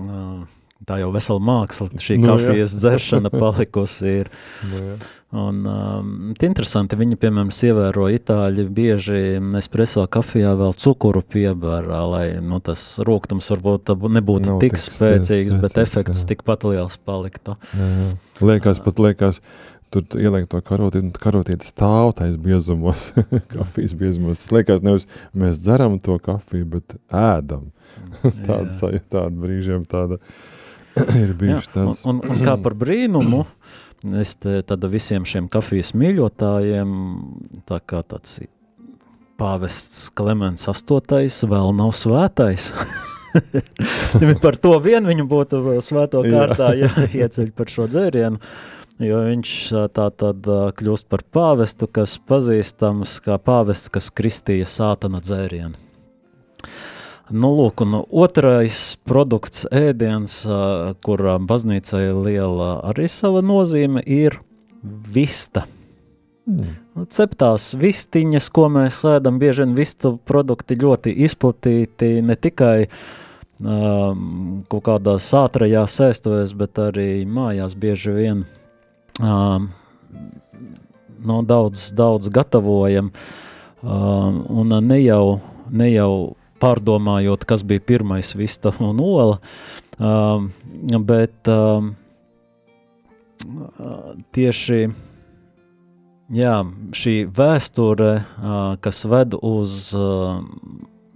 uh, 0.00 0.60
tā 0.88 0.98
jau 1.02 1.10
vesela 1.14 1.42
māksla, 1.42 1.88
šī 2.02 2.18
nu, 2.20 2.30
kafijas 2.32 2.76
jā. 2.76 2.84
dzeršana 2.84 3.32
palikusi 3.42 4.14
ir. 4.22 4.32
Nu, 4.70 4.84
jā. 4.92 5.00
Un 5.32 5.62
um, 5.64 6.08
interesanti, 6.44 6.96
viņi, 7.00 7.16
piemēram, 7.16 7.48
ievēro 7.48 8.10
itāļi 8.12 8.66
bieži 8.76 9.20
espreso 9.56 10.04
kafijā 10.12 10.50
vēl 10.60 10.74
cukuru 10.76 11.22
piebara, 11.24 12.02
lai 12.04 12.26
nu, 12.44 12.58
tas 12.60 12.82
rūgtums 13.00 13.48
varbūt 13.54 13.94
nebūtu 13.96 14.50
Nav 14.50 14.60
tik 14.60 14.76
spēcīgs, 14.76 14.98
spēcīgs, 14.98 15.56
bet 15.64 15.78
efekts 15.80 16.26
jā. 16.26 16.34
tikpat 16.34 16.68
liels 16.68 17.00
paliktu. 17.00 17.56
Jā, 17.72 17.88
jā. 18.02 18.10
Liekas, 18.44 18.82
pat 18.84 19.00
liekas, 19.00 19.40
tur 19.92 20.20
ieliek 20.20 20.48
to 20.52 20.60
karotīti, 20.64 21.08
un 21.08 21.12
karotīti 21.16 21.68
stāv 21.68 22.12
tais 22.20 22.36
biezumos, 22.40 23.10
kafijas 23.54 23.96
biezumos. 23.96 24.44
Tas 24.44 24.54
liekas, 24.58 24.84
nevis 24.84 25.08
mēs 25.32 25.60
dzeram 25.64 25.96
to 26.04 26.18
kafiju, 26.20 26.68
bet 26.76 26.96
ēdam. 27.08 27.70
tāda 28.46 28.68
sajūta, 28.76 29.08
tāda 29.16 29.46
brīžiem 29.46 29.88
tāda. 29.88 30.20
ir 31.22 31.34
bijuši 31.38 31.72
tāds. 31.74 32.02
Un, 32.06 32.20
un, 32.22 32.34
un 32.36 32.42
kā 32.44 32.56
par 32.62 32.76
brīnumu, 32.78 33.44
es 34.22 34.34
te 34.40 34.58
tad 34.66 34.84
visiem 34.92 35.26
šiem 35.28 35.48
kafijas 35.52 35.94
mīļotājiem, 35.98 36.98
tā 37.68 37.80
kā 37.84 38.02
tāds 38.06 38.40
pāvests 39.40 40.10
Klemens 40.14 40.68
astotais 40.70 41.40
vēl 41.48 41.72
nav 41.76 41.94
svētais. 41.98 42.70
par 44.44 44.58
to 44.60 44.76
vien 44.84 45.06
viņu 45.08 45.26
būtu 45.28 45.62
svēto 45.84 46.22
kārtā 46.26 46.74
jāieceļ 46.76 47.52
par 47.58 47.72
šo 47.72 47.88
dzērienu, 47.90 48.40
jo 49.02 49.22
viņš 49.28 49.54
tā 49.96 50.10
tad 50.20 50.50
kļūst 50.78 51.08
par 51.10 51.24
pāvestu, 51.32 51.88
kas 51.88 52.18
pazīstams 52.28 53.16
kā 53.24 53.38
pāvests, 53.40 53.90
kas 53.92 54.12
kristīja 54.14 54.68
sātana 54.68 55.22
dzērienu. 55.24 55.91
Nu, 57.30 57.52
lūk, 57.54 57.84
un 57.84 58.00
otrais 58.10 58.96
produkts, 59.06 59.62
ēdiens, 59.70 60.40
kur 61.06 61.22
baznīcai 61.46 62.08
liela 62.16 62.72
arī 62.90 63.06
sava 63.08 63.44
nozīme, 63.46 64.02
ir 64.02 64.40
vista. 64.82 65.62
Mm. 66.50 67.06
Ceptās 67.14 67.70
vistiņas, 67.78 68.48
ko 68.50 68.66
mēs 68.74 68.98
ēdam, 69.06 69.38
bieži 69.38 69.62
vien 69.62 69.76
vistu 69.78 70.16
produkti 70.26 70.74
ļoti 70.80 71.14
izplatīti 71.22 72.16
ne 72.26 72.34
tikai 72.34 72.88
um, 73.62 74.64
kaut 74.66 74.84
kādās 74.90 75.30
ātrajās 75.38 76.00
ēstuvēs, 76.08 76.56
bet 76.58 76.82
arī 76.82 77.22
mājās 77.22 77.78
bieži 77.78 78.16
vien 78.18 78.42
um, 79.22 79.70
no 81.22 81.40
daudz, 81.46 81.92
daudz 81.94 82.28
gatavojam, 82.34 83.12
un 83.82 84.74
ne 84.82 84.98
jau, 85.02 85.40
ne 85.70 85.88
jau 85.92 86.12
pārdomājot, 86.62 87.46
kas 87.48 87.64
bija 87.66 87.82
pirmais 87.92 88.32
vista 88.38 88.72
un 88.82 89.02
ola, 89.02 89.38
bet 91.10 91.50
tieši 94.32 94.80
jā, 96.32 96.54
šī 96.96 97.16
vēsture, 97.36 98.12
kas 98.84 99.04
ved 99.10 99.36
uz 99.42 99.92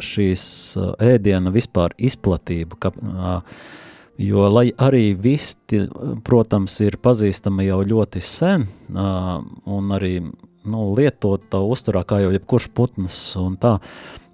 šīs 0.02 0.44
ēdiena 1.00 1.52
vispār 1.54 1.94
izplatību, 1.96 2.78
ka, 2.80 2.92
jo 4.20 4.48
lai 4.52 4.68
arī 4.76 5.14
visti, 5.16 5.86
protams, 6.26 6.76
ir 6.84 6.98
pazīstama 7.00 7.64
jau 7.64 7.80
ļoti 7.86 8.22
sen, 8.24 8.66
un 8.92 9.96
arī 9.96 10.18
nu, 10.70 10.90
lietota 10.96 11.60
uzturā 11.64 12.02
kā 12.06 12.20
jau 12.24 12.32
jebkurš 12.34 12.68
putns 12.76 13.18
un 13.40 13.56
tā, 13.60 13.76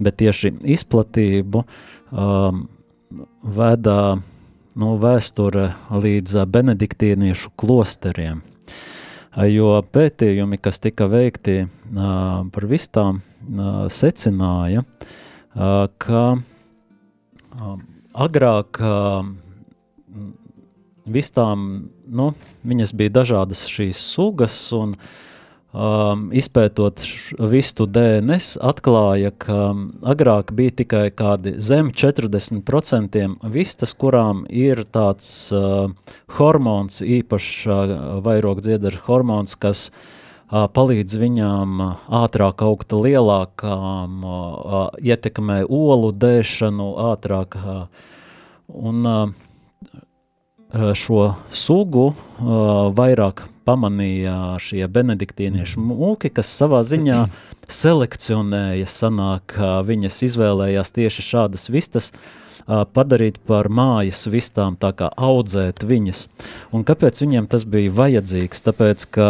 bet 0.03 0.19
tieši 0.23 0.55
izplatību 0.75 1.63
um, 1.63 2.65
veda 3.43 3.99
nu, 4.79 4.95
vēsture 5.01 5.73
līdz 5.93 6.43
benediktīniešu 6.53 7.53
klosteriem. 7.61 8.43
Jo 9.49 9.79
pētījumi, 9.89 10.59
kas 10.61 10.83
tika 10.85 11.07
veikti 11.09 11.63
uh, 11.65 12.43
par 12.53 12.67
vistām, 12.69 13.23
uh, 13.23 13.87
secināja, 13.89 14.85
uh, 14.85 15.87
ka 15.97 16.25
uh, 16.37 17.79
agrāk 18.13 18.81
uh, 18.85 19.25
vistām, 21.09 21.65
nu, 22.13 22.29
viņas 22.69 22.93
bija 22.93 23.17
dažādas 23.23 23.65
šīs 23.73 24.05
sugas 24.13 24.59
un 24.77 24.93
uh, 24.93 25.07
um, 25.73 26.29
izpētot 26.37 27.03
vistu 27.51 27.87
DNS, 27.91 28.57
atklāja, 28.63 29.33
ka 29.43 29.59
um, 29.73 29.85
agrāk 30.05 30.53
bija 30.57 30.77
tikai 30.83 31.05
kādi 31.17 31.55
zem 31.61 31.91
40% 31.91 33.21
vistas, 33.53 33.95
kurām 33.99 34.45
ir 34.49 34.85
tāds 34.93 35.31
uh, 35.55 35.93
hormons, 36.39 37.03
īpašs 37.03 37.53
uh, 37.67 37.95
vairogdziedara 38.25 39.03
hormons, 39.09 39.57
kas 39.57 39.89
uh, 39.91 40.69
palīdz 40.73 41.19
viņām 41.21 41.81
uh, 41.81 42.09
ātrāk 42.23 42.65
augt 42.67 42.93
lielākām, 42.97 44.21
uh, 44.25 44.83
ietekmē 45.01 45.63
olu 45.69 46.13
dēšanu 46.13 46.93
ātrāk. 47.13 47.57
Uh, 47.63 47.87
un 48.73 49.09
uh, 49.09 49.49
šo 50.73 51.33
sugu 51.53 52.11
uh, 52.13 52.15
vairāk 52.97 53.45
pamanīja 53.65 54.59
šie 54.63 54.83
benediktīniešu 54.91 55.81
mhm. 55.81 55.97
mūki, 55.97 56.33
kas 56.35 56.53
savā 56.59 56.83
ziņā 56.87 57.25
selekcionēja, 57.83 58.89
sanāk, 58.91 59.57
viņas 59.87 60.23
izvēlējās 60.29 60.95
tieši 60.97 61.25
šādas 61.25 61.69
vistas, 61.73 62.11
padarīt 62.67 63.39
par 63.49 63.71
mājas 63.73 64.27
vistām, 64.31 64.77
tā 64.79 64.93
kā 64.99 65.09
audzēt 65.17 65.83
viņas. 65.87 66.27
Un 66.75 66.85
kāpēc 66.87 67.23
viņiem 67.25 67.49
tas 67.51 67.65
bija 67.67 67.95
vajadzīgs? 67.97 68.63
Tāpēc, 68.67 69.07
ka 69.15 69.29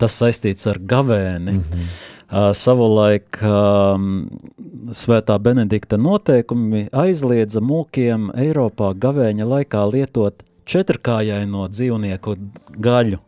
tas 0.00 0.16
saistīts 0.20 0.66
ar 0.68 0.80
gavēni. 0.80 1.52
Mm 1.52 1.62
-hmm. 1.62 1.92
Savulaik 2.30 3.40
Svētā 4.94 5.38
Benedikta 5.42 5.98
noteikumi 5.98 6.84
aizliedza 6.94 7.62
mūkiem 7.64 8.30
Eiropā 8.38 8.92
gavēņa 9.02 9.48
laikā 9.50 9.82
lietot 9.90 10.44
četrkājaino 10.70 11.66
dzīvnieku 11.72 12.36
gaļu. 12.78 13.18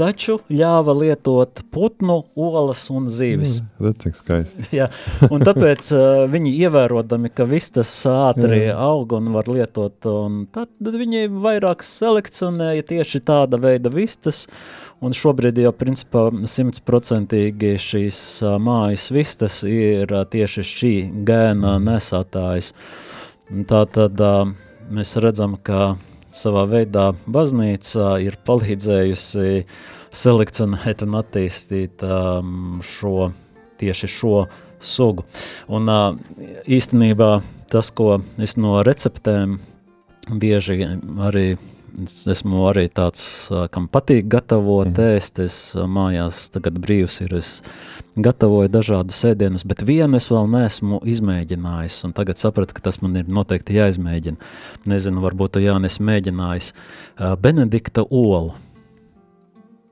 Taču 0.00 0.38
ļāva 0.48 0.94
lietot 0.96 1.60
putnu, 1.74 2.22
olas 2.38 2.86
un 2.94 3.08
zīves. 3.12 3.58
Mm, 3.60 3.84
redz, 3.84 4.04
cik 4.04 4.16
skaisti. 4.16 4.68
Jā, 4.78 4.86
un 5.28 5.44
tāpēc 5.44 5.90
uh, 5.92 6.22
viņi 6.30 6.54
ievērojami, 6.64 7.32
ka 7.36 7.44
vistas 7.50 7.92
ātri 8.08 8.62
Jā. 8.62 8.78
aug 8.80 9.12
un 9.18 9.28
var 9.34 9.50
lietot, 9.52 9.98
un 10.08 10.46
tad 10.54 10.70
viņi 10.80 11.26
vairāk 11.44 11.84
selekcionēja 11.84 12.86
tieši 12.94 13.20
tāda 13.28 13.60
veida 13.60 13.92
vistas, 13.92 14.46
un 15.00 15.16
šobrīd 15.16 15.58
jau 15.62 15.72
principā 15.76 16.26
simtprocentīgi 16.52 17.74
šīs 17.80 18.20
mājas 18.60 19.08
vistas 19.14 19.62
ir 19.68 20.12
tieši 20.32 20.64
šī 20.66 20.94
gēna 21.26 21.78
mm. 21.78 21.88
nesātājs. 21.88 22.72
Tā 23.70 23.84
tad 23.90 24.20
mēs 24.92 25.16
redzam, 25.22 25.56
ka 25.62 25.96
savā 26.34 26.66
veidā 26.70 27.10
baznīca 27.26 28.18
ir 28.22 28.38
palīdzējusi 28.46 29.64
selekcionēt 30.10 31.04
un 31.06 31.16
attīstīt 31.20 32.04
šo, 32.86 33.30
tieši 33.80 34.10
šo 34.10 34.44
sugu. 34.80 35.26
Un 35.70 35.90
īstenībā 36.70 37.32
tas, 37.70 37.90
ko 37.94 38.20
es 38.42 38.56
no 38.58 38.80
receptēm 38.86 39.58
bieži 40.30 40.82
arī 41.26 41.46
Es 42.04 42.22
esmu 42.30 42.62
arī 42.70 42.86
tāds, 42.92 43.22
kam 43.74 43.88
patīk 43.90 44.28
gatavot, 44.30 44.88
mm. 44.88 45.16
ēst. 45.16 45.40
Es 45.42 45.56
mājās 45.74 46.46
tagad 46.54 46.78
brīvs 46.82 47.20
ir. 47.24 47.34
Es 47.40 47.50
gatavoju 48.20 48.70
dažādus 48.72 49.24
ēdienus, 49.30 49.66
bet 49.68 49.84
vienu 49.86 50.18
es 50.20 50.30
vēl 50.30 50.48
neesmu 50.52 51.02
izmēģinājis. 51.10 52.00
Un 52.08 52.14
tagad 52.16 52.40
sapratu, 52.42 52.76
ka 52.76 52.86
tas 52.86 53.00
man 53.02 53.18
ir 53.20 53.30
noteikti 53.32 53.78
jāizmēģina. 53.78 54.50
Nezinu, 54.90 55.24
varbūt 55.26 55.56
tu 55.56 55.66
Jānis 55.66 56.00
mēģinājis 56.04 56.72
Benedikta 57.42 58.06
olu. 58.06 58.54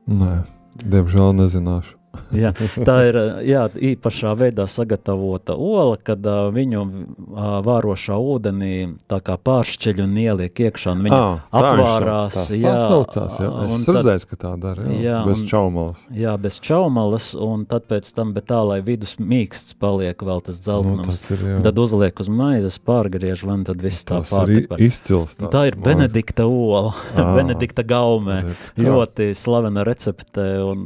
Nē, 0.09 0.43
diemžēl 0.87 1.35
nezināšu 1.43 1.98
jā, 2.43 2.53
tā 2.87 2.97
ir 3.09 3.19
jā, 3.49 3.65
īpašā 3.93 4.35
veidā 4.39 4.67
sagatavota 4.71 5.57
ola, 5.57 5.97
kad 6.03 6.25
uh, 6.27 6.49
viņu 6.55 6.85
uh, 6.85 7.59
vārošā 7.67 8.19
ūdenī 8.19 8.75
tā 9.11 9.21
kā 9.25 9.39
pāršķeļ 9.41 10.03
un 10.05 10.17
ieliek 10.21 10.63
iekšā, 10.69 10.95
un 10.97 11.05
viņa 11.07 11.19
à, 11.19 11.31
atvārās. 11.61 12.39
Tā, 12.39 12.59
jā, 12.59 12.75
tā 12.75 12.89
saucās, 12.93 13.39
jā. 13.43 13.51
Es 13.67 13.87
redzēju, 13.89 14.29
ka 14.31 14.41
tā 14.45 14.53
dara, 14.61 14.87
jā, 14.93 15.01
jā 15.05 15.21
bez 15.29 15.43
un, 15.45 15.51
čaumalas. 15.53 16.05
Jā, 16.25 16.35
bez 16.41 16.61
čaumalas, 16.65 17.31
un 17.49 17.65
tad 17.71 17.89
pēc 17.91 18.11
tam, 18.17 18.35
bet 18.37 18.49
tā, 18.51 18.61
lai 18.67 18.81
vidus 18.85 19.17
mīksts 19.21 19.77
paliek 19.81 20.23
vēl 20.25 20.43
tas 20.47 20.61
dzeltenums, 20.65 21.23
nu, 21.29 21.37
ir, 21.37 21.63
tad 21.67 21.81
uzliek 21.83 22.23
uz 22.23 22.31
maizes, 22.33 22.79
pārgriež, 22.83 23.45
un 23.49 23.65
tad 23.69 23.83
viss 23.85 24.07
tā 24.09 24.21
pārtika. 24.29 24.79
Izcils. 24.83 25.37
Tā 25.39 25.67
ir 25.71 25.79
Benedikta 25.81 26.47
ola, 26.49 26.95
Benedikta 27.37 27.85
gaumē, 27.87 28.41
redz, 28.49 28.73
ļoti 28.79 29.31
slavena 29.39 29.85
recepte, 29.87 30.47
un, 30.65 30.85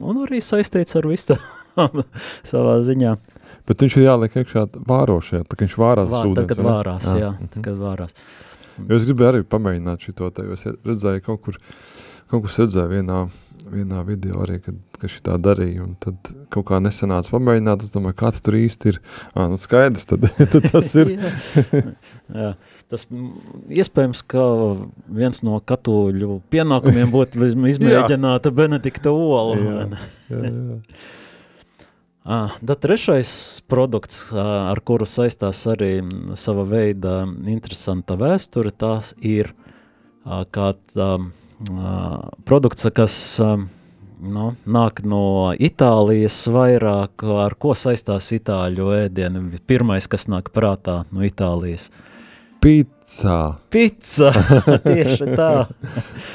un 0.00 0.22
arī 0.26 0.40
saistībā 0.44 0.65
saistīts 0.66 0.98
ar 0.98 1.08
visu 1.08 1.36
savā 2.50 2.76
ziņā. 2.84 3.16
Bet 3.66 3.82
viņš 3.82 3.96
ir 3.98 4.06
jāliek 4.06 4.36
iekšā 4.42 4.66
vārošajā, 4.86 5.44
tā 5.46 5.56
kā 5.56 5.66
viņš 5.66 5.78
vārās 5.80 6.12
Vār, 6.12 6.28
ūdens. 6.30 6.46
Tad, 6.46 6.52
kad 6.52 6.66
vārās, 6.66 7.08
jā, 7.10 7.18
jā 7.20 7.30
-hmm. 7.32 7.62
kad 7.64 7.80
vārās. 7.80 8.14
Jo 8.76 8.96
es 8.96 9.06
gribēju 9.08 9.28
arī 9.32 9.42
pamēģināt 9.42 10.06
šito, 10.06 10.30
te, 10.30 10.44
jo 10.44 10.52
es 10.52 10.66
redzēju 10.66 11.24
kaut 11.24 11.42
kur, 11.42 11.58
kaut 12.30 12.44
kur 12.44 12.50
redzēju 12.52 12.92
vienā, 12.92 13.20
vienā 13.72 14.02
video 14.06 14.42
arī, 14.44 14.60
kad, 14.62 14.76
ka 15.00 15.08
šitā 15.08 15.38
darīja, 15.40 15.82
un 15.82 15.96
tad 15.98 16.30
kaut 16.50 16.66
kā 16.68 16.80
nesanāca 16.80 17.32
pamēģināt, 17.32 17.82
es 17.82 17.94
domāju, 17.94 18.18
kā 18.20 18.30
tur 18.36 18.54
īsti 18.54 18.92
ir, 18.92 19.00
ā, 19.34 19.48
nu 19.48 19.58
skaidrs, 19.58 20.06
tad, 20.06 20.28
tad 20.52 20.70
tas 20.70 20.94
ir. 20.94 21.16
jā. 21.16 21.32
jā. 22.34 22.52
Tas 22.86 23.02
iespējams, 23.66 24.20
ka 24.30 24.42
viens 25.10 25.42
no 25.42 25.58
katoļu 25.58 26.40
pienākumiem 26.54 27.10
būtu 27.10 27.46
izmēģināt 27.72 28.46
Benedikta 28.54 29.10
olu. 29.10 29.56
jā, 29.58 29.86
jā, 30.30 30.42
jā. 30.50 30.82
Ah, 32.26 32.50
tad 32.58 32.80
trešais 32.82 33.28
produkts, 33.70 34.24
ar 34.34 34.80
kuru 34.82 35.06
saistās 35.06 35.60
arī 35.70 36.00
sava 36.34 36.64
veida 36.66 37.20
interesanta 37.46 38.16
vēsture, 38.18 38.72
tās 38.74 39.12
ir 39.22 39.52
kāds 40.26 40.98
produkts, 42.50 42.88
kas 42.98 43.20
nu, 43.38 44.48
nāk 44.66 45.04
no 45.06 45.22
Itālijas 45.54 46.40
vairāk, 46.50 47.22
ar 47.46 47.54
ko 47.62 47.76
saistās 47.78 48.32
itāļu 48.34 48.90
ēdienu. 49.04 49.46
Pirmais, 49.70 50.10
kas 50.10 50.26
nāk 50.26 50.50
prātā 50.50 51.04
no 51.14 51.22
Itālijas– 51.30 51.92
Pizza. 52.60 53.58
Pizza, 53.70 54.32
tieši 54.86 55.28
tā. 55.38 55.50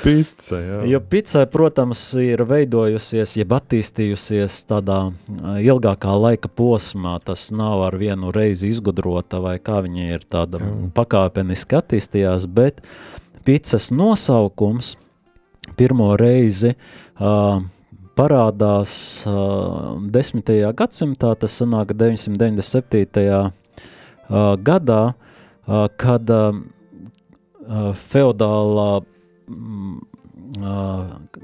Pizza, 0.04 0.60
jā. 0.62 0.78
Jo 0.88 1.02
pizza, 1.04 1.44
protams, 1.52 2.04
ir 2.22 2.44
veidojusies, 2.48 3.36
jeb 3.42 3.52
attīstījusies 3.58 4.62
tādā 4.70 5.00
ilgākā 5.60 6.16
laika 6.16 6.48
posmā. 6.48 7.18
Tas 7.26 7.50
nav 7.56 7.84
ar 7.90 7.98
vienu 8.00 8.32
reizi 8.36 8.72
izgudrota, 8.72 9.42
vai 9.44 9.58
kā 9.60 9.82
viņa 9.84 10.08
ir 10.16 10.26
tāda 10.32 10.62
jā. 10.64 10.72
pakāpeniski 10.96 11.80
attīstījās, 11.82 12.48
bet 12.48 12.80
pizzas 13.48 13.90
nosaukums 13.92 14.96
pirmo 15.76 16.14
reizi 16.20 16.76
uh, 16.76 17.60
parādās 18.16 18.94
uh, 19.28 19.98
10. 20.14 20.54
gadsimtā, 20.78 21.34
tas 21.40 21.58
sanāk 21.62 21.96
997. 21.98 23.52
Uh, 24.32 24.56
gadā, 24.64 25.02
kad 26.02 26.32
feodālā 28.02 28.90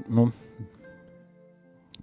nu, 0.08 0.28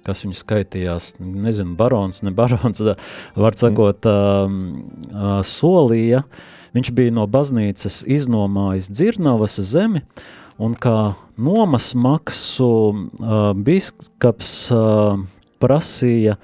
kas 0.06 0.22
viņu 0.24 0.38
skaitījās, 0.38 1.16
nezinu, 1.20 1.76
barons, 1.78 2.22
ne 2.26 2.34
barons, 2.36 2.82
var 3.46 3.58
sakot, 3.60 4.06
mm. 4.06 5.06
uh, 5.12 5.40
solīja. 5.46 6.24
Viņš 6.76 6.92
bija 6.96 7.14
no 7.16 7.24
baznīcas 7.32 8.02
iznomājis 8.12 8.92
dzirnavas 8.92 9.56
zemi, 9.64 10.04
un 10.60 10.76
kā 10.76 11.16
nomas 11.40 11.94
maksu 11.98 12.68
uh, 12.92 13.54
biskaps 13.56 14.52
uh, 14.76 15.24
prasīja, 15.64 16.36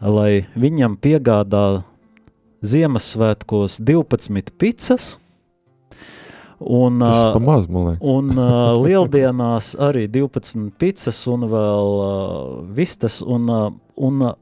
lai 0.00 0.46
viņam 0.56 0.96
piegādā 1.02 1.82
Ziemassvētkos 2.64 3.78
12 3.86 4.54
picas, 4.58 5.16
Un, 6.58 6.98
Tas 6.98 7.20
ir 7.22 7.36
pamaz, 7.36 7.68
man 7.70 7.84
liekas. 7.86 8.02
Un 8.02 8.32
uh, 8.34 8.74
lieldienās 8.86 9.72
arī 9.78 10.08
12 10.10 10.72
pizzas 10.78 11.20
un 11.30 11.46
vēl 11.50 11.92
uh, 12.02 12.56
vistas. 12.74 13.20
Un, 13.22 13.46
uh, 13.46 13.68
un, 13.94 14.24
uh, 14.26 14.34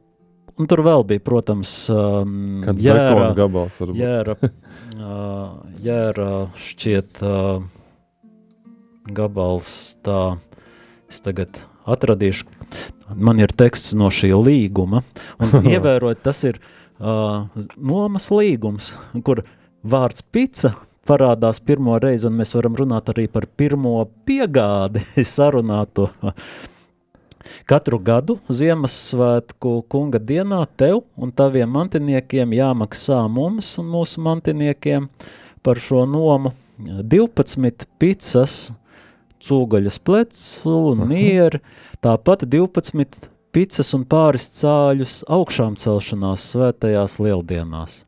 un 0.57 0.71
tur 0.71 0.81
vēl 0.87 1.05
bija, 1.11 1.21
protams, 1.21 1.75
um, 1.93 2.64
jēra, 2.81 3.29
gabals 3.37 3.77
jēra, 4.01 4.39
uh, 4.97 5.61
jēra 5.85 6.31
šķiet 6.71 7.21
uh, 7.21 7.61
gabals 9.12 9.99
tā, 10.01 10.23
es 11.12 11.21
tagad 11.21 11.61
atradīšu, 11.87 12.49
man 13.12 13.45
ir 13.45 13.53
teksts 13.53 13.93
no 13.95 14.09
šī 14.09 14.33
līguma, 14.41 15.05
un 15.37 15.69
ievērot, 15.77 16.25
tas 16.25 16.41
ir 16.49 16.57
uh, 16.57 16.73
nomas 16.99 18.30
līgums, 18.32 18.92
kur 19.24 19.44
vārds 19.84 20.24
pica 20.32 20.74
parādās 21.07 21.61
pirmo 21.62 21.99
reizi, 22.03 22.26
un 22.28 22.38
mēs 22.40 22.55
varam 22.57 22.76
runāt 22.78 23.12
arī 23.12 23.26
par 23.30 23.47
pirmo 23.47 23.99
piegādi 24.26 25.05
sarunāto. 25.36 26.11
Katru 27.66 27.99
gadu 28.03 28.40
Ziemassvētku 28.51 29.84
kunga 29.90 30.18
dienā 30.18 30.64
tev 30.78 31.05
un 31.14 31.30
taviem 31.34 31.70
mantiniekiem 31.70 32.55
jāmaksā 32.57 33.20
mums 33.30 33.72
un 33.78 33.90
mūsu 33.90 34.22
mantiniekiem 34.22 35.07
par 35.66 35.78
šo 35.82 36.03
nomu 36.11 36.53
12 36.78 37.86
picas, 37.99 38.57
cūgaļas 39.47 39.99
plecu 40.03 40.74
un 40.92 41.07
nieri, 41.11 41.62
tāpat 42.05 42.44
12 42.51 43.30
picas 43.57 43.95
un 43.97 44.03
pāris 44.05 44.51
cāļus 44.59 45.23
augšām 45.33 45.79
celšanās 45.81 46.51
svētajās 46.53 47.17
lieldienās. 47.25 48.03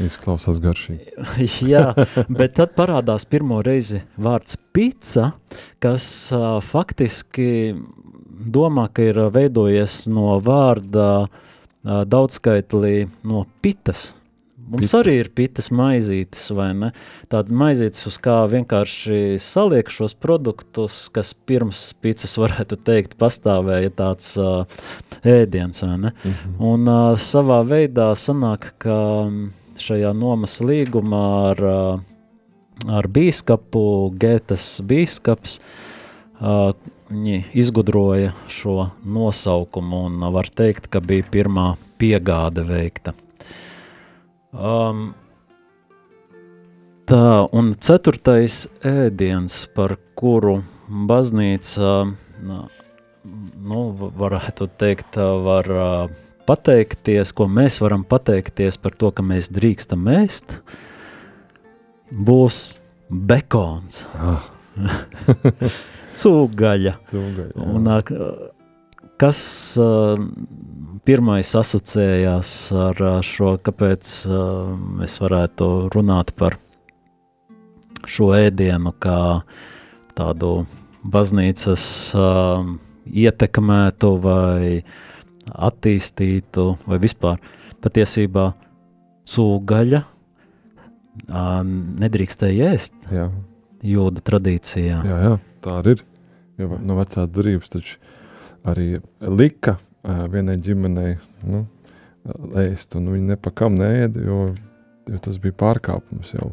Izklausās 0.00 0.60
garšīgi. 0.64 1.12
Jā, 1.72 1.90
bet 2.32 2.56
tad 2.56 2.72
parādās 2.78 3.26
pirmo 3.28 3.60
reizi 3.64 4.00
vārds 4.16 4.56
pica, 4.72 5.34
kas 5.84 6.06
uh, 6.32 6.62
faktiski 6.64 7.74
domā, 8.40 8.86
ka 8.88 9.10
ir 9.10 9.20
veidojies 9.34 10.06
no 10.08 10.38
vārda 10.40 11.10
uh, 11.26 12.00
daudzskaitlī 12.08 13.04
no 13.28 13.44
pitas. 13.60 14.14
Mums 14.70 14.86
pitas. 14.86 14.94
arī 15.00 15.14
ir 15.18 15.28
pitas 15.34 15.68
maizītes, 15.74 16.44
vai 16.54 16.68
ne? 16.78 16.92
Tāda 17.32 17.56
maizītes, 17.62 18.04
uz 18.06 18.18
kā 18.22 18.36
vienkārši 18.52 19.34
saliek 19.42 19.90
šos 19.90 20.14
produktus, 20.14 21.08
kas 21.10 21.32
pirms 21.34 21.82
picas 21.98 22.36
varētu 22.38 22.78
teikt 22.86 23.16
pastāvēja 23.18 23.90
tāds 23.98 24.36
uh, 24.38 24.62
ēdiens, 25.26 25.82
vai 25.82 25.96
ne? 25.96 26.12
Mm 26.12 26.30
-hmm. 26.30 26.54
Un 26.72 26.88
uh, 26.88 27.18
savā 27.18 27.64
veidā 27.66 28.12
sanāk, 28.14 28.72
ka 28.78 28.96
šajā 29.80 30.12
nomas 30.16 30.60
līgumā 30.60 31.26
ar, 31.50 31.62
ar 32.88 33.08
bīskapu, 33.08 33.84
Gētas 34.20 34.80
bīskaps, 34.86 35.58
viņi 37.10 37.44
izgudroja 37.52 38.32
šo 38.48 38.90
nosaukumu 39.04 40.04
un 40.06 40.20
var 40.32 40.48
teikt, 40.48 40.88
ka 40.92 41.00
bija 41.00 41.26
pirmā 41.32 41.74
piegāde 41.98 42.64
veikta. 42.66 43.14
Um, 44.50 45.12
tā, 47.06 47.24
un 47.54 47.70
ceturtais 47.78 48.64
ēdiens, 48.86 49.62
par 49.76 49.94
kuru 50.18 50.56
baznīca, 50.90 51.92
nu, 52.42 53.82
varētu 54.18 54.66
teikt, 54.80 55.20
var 55.46 55.70
uh, 55.70 56.18
pateikties, 56.50 57.30
ko 57.36 57.46
mēs 57.46 57.78
varam 57.82 58.02
pateikties 58.02 58.80
par 58.82 58.96
to, 58.98 59.12
ka 59.14 59.22
mēs 59.22 59.52
drīkstam 59.54 60.10
ēst, 60.10 60.58
būs 62.10 62.80
bekons. 63.10 64.02
Ah. 64.18 64.50
Cūgaļa. 66.20 66.96
Cūgaļa 67.10 67.70
Un, 67.70 67.86
kas 69.20 69.40
pirmais 71.10 71.48
asociējās 71.58 72.50
ar 72.78 73.00
šo, 73.26 73.56
kāpēc 73.66 74.10
mēs 75.00 75.16
varētu 75.18 75.66
runāt 75.90 76.30
par 76.38 76.54
šo 78.06 78.28
ēdienu 78.36 78.92
kā 79.02 79.16
tādu 80.14 80.52
baznīcas 81.02 81.88
ietekmētu 83.24 84.12
vai 84.22 84.84
attīstītu, 85.50 86.68
vai 86.86 87.00
vispār 87.02 87.42
patiesībā 87.82 88.46
cūgaļa 89.34 90.04
nedrīkstēja 92.06 92.72
ēst 92.76 93.10
jā. 93.10 93.26
jūda 93.82 94.28
tradīcijā. 94.30 95.02
Jā, 95.10 95.20
jā, 95.26 95.36
tā 95.66 95.78
arī 95.82 95.98
ir. 95.98 96.08
Jo 96.60 96.82
no 96.86 97.02
vecā 97.02 97.26
darības 97.26 97.74
taču 97.74 97.98
arī 98.68 98.92
lika 99.26 99.80
vienai 100.02 100.56
ģimenei 100.60 101.16
nu, 101.48 101.64
ēst, 102.60 102.96
un 102.98 103.10
viņi 103.12 103.34
nepakam 103.34 103.76
neēda, 103.80 104.22
jo, 104.24 104.44
jo 105.10 105.20
tas 105.24 105.40
bija 105.42 105.56
pārkāpums 105.60 106.34
jau. 106.36 106.52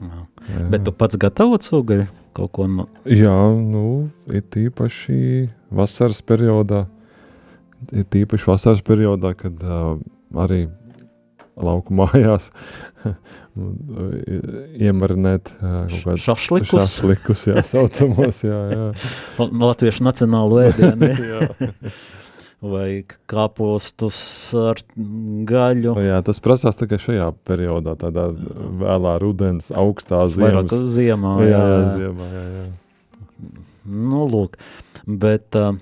Jā. 0.00 0.24
Jā. 0.48 0.64
Bet 0.72 0.86
tu 0.86 0.94
pats 0.96 1.18
gatavo 1.20 1.58
cūgaļu 1.60 2.08
kaut 2.36 2.52
ko 2.56 2.66
no? 2.70 2.86
Jā, 3.10 3.36
nu, 3.58 4.10
ir 4.32 4.44
tīpaši 4.54 5.48
vasaras 5.74 6.22
periodā, 6.24 6.84
ir 7.92 8.06
tīpaši 8.10 8.48
vasaras 8.48 8.84
periodā, 8.86 9.34
kad 9.38 9.64
uh, 9.66 9.98
arī 10.40 10.66
lauku 11.60 11.94
mājās 12.00 12.50
iemarinēt 14.80 15.52
uh, 15.58 15.90
kaut 15.90 16.06
kādus 16.06 16.24
šašlikus. 16.28 16.72
šašlikus, 16.72 17.44
jā, 17.50 17.64
saucamos, 17.74 18.44
jā, 18.46 18.60
jā. 18.72 18.86
Latviešu 19.66 20.06
nacionālu 20.06 20.62
ēdienu. 20.68 21.12
Vai 22.60 23.06
kāpostus 23.30 24.20
ar 24.52 24.82
gaļu. 25.48 25.94
Jā, 26.04 26.18
tas 26.26 26.42
prasās 26.44 26.76
tikai 26.76 26.98
šajā 27.00 27.30
periodā, 27.48 27.94
tādā 27.96 28.26
vēlā 28.82 29.14
rudens, 29.22 29.70
augstā 29.72 30.26
ziemas. 30.28 30.68
Vairāk 30.68 30.90
ziemā, 30.92 31.36
jā. 31.46 31.60
Jā, 31.64 31.78
ziemā, 31.94 32.26
jā, 32.34 32.42
jā. 32.58 32.66
Nu, 33.90 34.26
lūk, 34.28 34.58
bet 35.08 35.56
uh, 35.56 35.72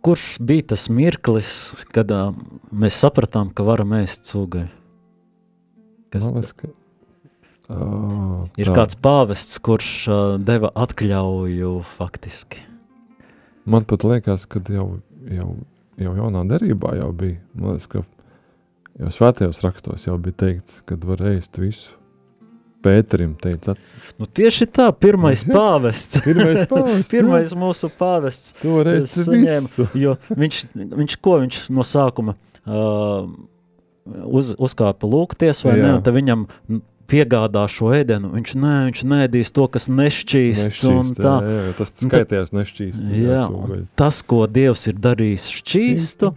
kurš 0.00 0.38
bija 0.40 0.70
tas 0.72 0.88
mirklis, 0.88 1.50
kad 1.92 2.10
uh, 2.10 2.32
mēs 2.72 2.96
sapratām, 3.04 3.52
ka 3.52 3.66
varam 3.68 3.92
ēst 4.00 4.32
cūgaļu? 4.32 4.72
Kas 6.12 6.28
liekas, 6.28 6.54
ka... 6.56 6.72
Oh, 7.72 8.48
ir 8.60 8.68
tā. 8.68 8.74
kāds 8.76 8.96
pāvests, 9.00 9.60
kurš 9.64 9.90
uh, 10.08 10.22
deva 10.40 10.72
atļauju 10.76 11.76
faktiski. 11.94 12.64
Man 13.64 13.86
pat 13.88 14.04
liekas, 14.04 14.44
ka 14.50 14.60
jau, 14.72 14.88
jau, 15.30 15.52
jau 16.06 16.14
jaunā 16.18 16.44
derībā 16.50 16.96
jau 16.98 17.10
bija. 17.16 17.40
Man 17.54 17.76
liekas, 17.76 17.88
ka 17.90 18.02
jau 19.00 19.10
svētajos 19.16 19.62
rakstos 19.64 20.06
jau 20.08 20.16
bija 20.22 20.38
teikts, 20.44 20.80
ka 20.88 20.98
var 21.06 21.24
ēst 21.32 21.60
visu. 21.62 21.98
Pēterim 22.82 23.36
teica. 23.38 23.76
Nu, 24.18 24.26
tieši 24.26 24.66
tā, 24.74 24.88
pirmais 24.90 25.44
pāvests. 25.46 26.18
pirmais 26.26 26.64
pāvests. 26.72 27.12
pirmais 27.14 27.54
mūsu 27.54 27.92
pāvests. 27.94 28.56
Saņēma, 28.58 29.86
viņš, 30.42 30.60
viņš, 30.74 31.16
ko 31.22 31.36
viņš 31.44 31.60
no 31.70 31.86
sākuma 31.86 32.34
uh, 32.66 33.28
uz, 34.26 34.52
uzkāpa 34.58 35.06
lūgties, 35.06 35.62
vai 35.66 35.76
jā. 35.78 35.84
ne, 35.84 35.92
tad 36.02 36.16
viņam 36.16 36.48
piegādā 37.10 37.64
šo 37.70 37.92
ēdienu, 37.96 38.32
viņš, 38.36 38.54
nē, 38.62 38.74
viņš 38.88 39.02
nēdīs 39.12 39.52
to, 39.56 39.66
kas 39.72 39.88
nešķīsts, 39.92 40.84
nešķīst, 40.84 40.92
un 40.92 41.10
tā. 41.18 41.34
Jā, 41.46 41.58
jā, 41.58 41.74
tas 41.80 41.96
skaitījās 42.04 42.54
nešķīst. 42.56 43.10
Jā, 43.10 43.42
jā 43.42 43.82
tas, 43.98 44.22
ko 44.26 44.44
Dievs 44.50 44.86
ir 44.92 45.02
darījis 45.02 45.50
šķīstu, 45.58 46.32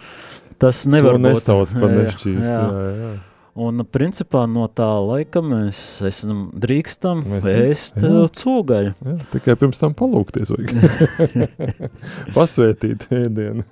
tas 0.62 0.84
nevar 0.92 1.20
būt. 1.20 1.40
Nesauc 1.40 1.78
par 1.78 1.96
nešķīstu, 2.00 2.50
jā, 2.50 2.66
jā. 2.74 2.92
jā. 3.06 3.16
Un 3.56 3.80
principā 3.88 4.42
no 4.52 4.66
tā 4.68 4.90
laika 5.00 5.40
mēs 5.40 5.78
esam 6.04 6.50
drīkstam 6.60 7.22
ēst 7.40 8.02
jā. 8.04 8.26
cūgaļu. 8.36 8.92
Jā, 9.00 9.16
tikai 9.32 9.56
pirms 9.62 9.80
tam 9.80 9.96
palūkties 9.96 10.52
vajag. 10.52 11.46
Pasvētīt 12.36 13.08
ēdienu. 13.16 13.64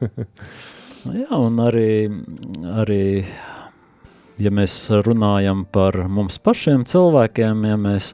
jā, 1.12 1.28
un 1.36 1.60
arī, 1.66 1.90
arī, 2.80 3.04
ja 4.42 4.52
mēs 4.54 4.76
runājam 5.06 5.66
par 5.72 5.98
mums 6.10 6.40
pašiem 6.42 6.86
cilvēkiem, 6.90 7.66
ja 7.70 7.78
mēs, 7.80 8.14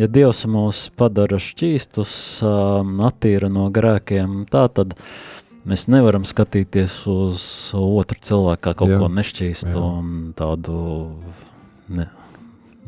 ja 0.00 0.08
Dievs 0.10 0.44
mūs 0.50 0.88
padara 0.96 1.38
šķīstus, 1.40 2.16
attīra 3.08 3.50
no 3.52 3.68
grēkiem, 3.74 4.44
tā 4.50 4.66
tad 4.74 4.96
mēs 5.64 5.86
nevaram 5.88 6.26
skatīties 6.28 6.98
uz 7.10 7.46
otru 7.78 8.20
cilvēku 8.20 8.66
kā 8.68 8.74
kaut 8.82 8.92
Jā. 8.92 9.00
ko 9.00 9.08
nešķīstu 9.08 9.72
Jā. 9.72 9.80
un 9.80 10.34
tādu, 10.36 10.76
ne, 11.88 12.10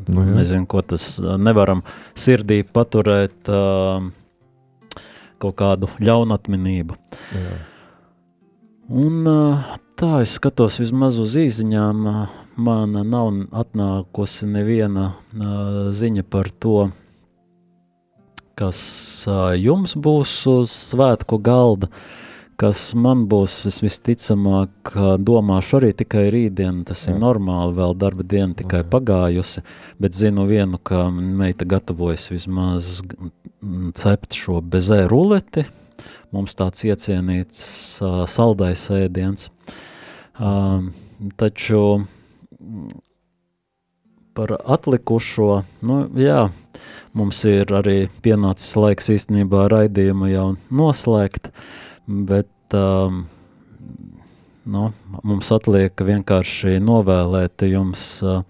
Nu, 0.07 0.21
jā. 0.21 0.35
nezinu, 0.37 0.67
ko 0.69 0.83
tas, 0.85 1.17
nevaram 1.41 1.81
sirdī 2.15 2.61
paturēt 2.63 3.49
kaut 5.41 5.55
kādu 5.57 5.89
ļaunatminību. 5.97 6.95
Jā. 7.33 7.55
Un 8.87 9.25
tā 9.99 10.11
es 10.21 10.35
skatos 10.37 10.77
vismaz 10.79 11.17
uz 11.19 11.33
īziņām, 11.41 12.05
man 12.57 12.97
nav 13.09 13.31
atnākusi 13.61 14.47
neviena 14.49 15.11
ziņa 15.93 16.23
par 16.29 16.49
to, 16.49 16.89
kas 18.57 18.79
jums 19.61 19.93
būs 19.93 20.33
uz 20.49 20.73
svētku 20.73 21.37
galda, 21.43 21.89
kas 22.57 22.89
man 22.97 23.27
būs 23.29 23.59
vis, 23.65 23.77
visticamāk, 23.85 24.95
domāšu 25.21 25.77
arī 25.77 25.91
tikai 26.01 26.25
rītdien, 26.33 26.81
tas 26.89 27.05
ir 27.07 27.19
normāli, 27.21 27.77
vēl 27.77 27.93
darba 28.01 28.25
diena 28.25 28.57
tikai 28.57 28.81
pagājusi, 28.89 29.61
bet 30.01 30.17
zinu 30.17 30.47
vienu, 30.49 30.81
ka 30.81 31.05
meita 31.13 31.67
gatavojas 31.69 32.31
vismaz 32.33 33.03
cept 33.97 34.37
šo 34.37 34.63
bezē 34.65 35.03
ruleti, 35.11 35.67
mums 36.33 36.57
tāds 36.57 36.81
iecienīts 36.89 37.61
saldais 38.33 38.89
ēdiens, 38.97 39.51
um, 40.41 40.89
taču 41.37 41.83
par 44.37 44.53
atlikušo, 44.69 45.63
nu 45.81 45.97
jā, 46.21 46.43
mums 47.17 47.39
ir 47.49 47.71
arī 47.73 47.97
pienācis 48.21 48.75
laiks 48.77 49.09
īstenībā 49.15 49.65
raidījumu 49.73 50.29
jau 50.29 50.47
noslēgt, 50.69 51.49
bet 52.05 52.77
um, 52.77 53.23
nu, 54.69 54.83
mums 55.23 55.49
atliek 55.55 56.05
vienkārši 56.11 56.77
novēlēt 56.85 57.65
jums 57.65 58.05
uh, 58.21 58.43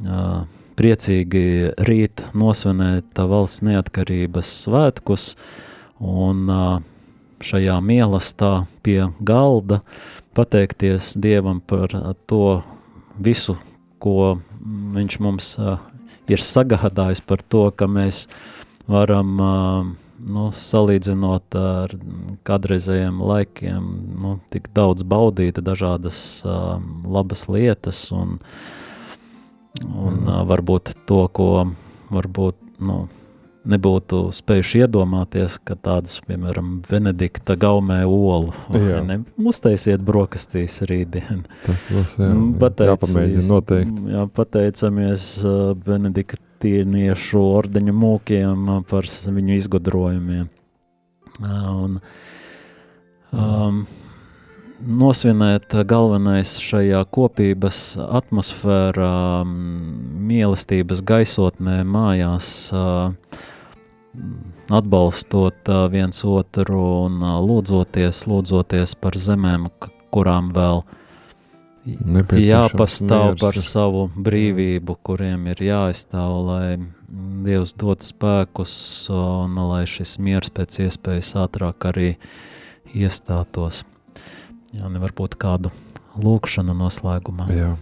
uh, 0.00 0.40
priecīgi 0.80 1.74
rīt 1.86 2.24
nosvinēt 2.32 3.20
valsts 3.20 3.66
neatkarības 3.68 4.56
svētkus 4.64 5.32
un 6.00 6.48
uh, 6.48 6.78
šajā 7.44 7.76
mīlestā 7.84 8.54
pie 8.86 9.02
galda 9.20 9.82
pateikties 10.34 11.12
Dievam 11.20 11.60
par 11.60 11.92
to 12.26 12.62
visu, 13.18 13.56
ko 14.02 14.36
viņš 14.94 15.18
mums 15.22 15.54
ir 16.30 16.42
sagādājis 16.42 17.22
par 17.24 17.42
to, 17.42 17.68
ka 17.76 17.88
mēs 17.90 18.26
varam, 18.90 19.34
nu, 20.24 20.44
salīdzinot 20.52 21.56
ar 21.58 21.94
kādreizējiem 22.48 23.20
laikiem, 23.24 23.90
nu, 24.22 24.38
tik 24.52 24.70
daudz 24.76 25.04
baudīt 25.08 25.60
dažādas 25.64 26.18
labas 27.04 27.46
lietas 27.48 28.06
un, 28.14 28.38
un 29.84 30.24
varbūt 30.48 30.94
to, 31.08 31.24
ko 31.32 31.50
varbūt, 32.14 32.60
nu, 32.84 33.04
nebūtu 33.64 34.18
spējuši 34.36 34.82
iedomāties, 34.84 35.56
ka 35.64 35.74
tādas, 35.80 36.18
piemēram, 36.28 36.82
Benedikta 36.84 37.56
gaumē 37.56 38.02
olu, 38.04 38.52
ne, 39.08 39.16
uztaisiet 39.40 40.02
brokastīs 40.04 40.82
rītdien. 40.88 41.44
Tas 41.64 41.86
būs 41.88 42.18
jā, 42.20 42.28
Mm, 42.28 42.52
jā, 42.52 42.58
pateicīs- 42.60 43.14
jāpamēģina 43.14 43.48
noteikti. 43.48 44.04
Jā, 44.12 44.26
pateicamies 44.36 45.24
uh, 45.44 45.74
benediktīniešu 45.86 47.40
ordeņa 47.60 47.94
mūkiem 48.04 48.68
uh, 48.68 48.82
par 48.90 49.08
viņu 49.08 49.56
izgudrojumiem. 49.56 50.48
Uh, 51.40 51.70
un, 51.84 52.00
um, 53.32 53.80
nosvinēt 54.84 55.72
uh, 55.74 55.82
galvenais 55.88 56.58
šajā 56.60 57.00
kopības 57.10 57.80
atmosfērā, 58.04 59.10
um, 59.42 59.56
mīlestības 60.28 61.00
gaisotnē 61.06 61.80
mājās, 61.88 62.52
uh, 62.76 63.16
atbalstot 64.72 65.70
viens 65.92 66.24
otru 66.24 66.80
un 67.06 67.22
lūdzoties, 67.22 68.24
lūdzoties 68.30 68.94
par 69.00 69.18
zemēm, 69.18 69.68
kurām 70.14 70.52
vēl 70.54 70.84
jāpastāv 71.84 73.34
miers. 73.34 73.40
par 73.40 73.58
savu 73.60 74.06
brīvību, 74.16 74.96
kuriem 75.04 75.48
ir 75.52 75.64
jāizstāv, 75.70 76.36
lai 76.48 76.68
Dievs 77.44 77.74
dod 77.78 78.02
spēkus 78.02 78.72
un 79.12 79.54
lai 79.68 79.84
šis 79.86 80.16
miers 80.18 80.50
pēc 80.50 80.80
iespējas 80.86 81.34
ātrāk 81.44 81.86
arī 81.92 82.14
iestātos. 82.90 83.84
Jā, 84.74 84.88
nevar 84.90 85.12
būt 85.14 85.36
kādu 85.38 85.70
lūkšanu 86.18 86.74
noslēgumā. 86.74 87.46
Jā. 87.54 87.74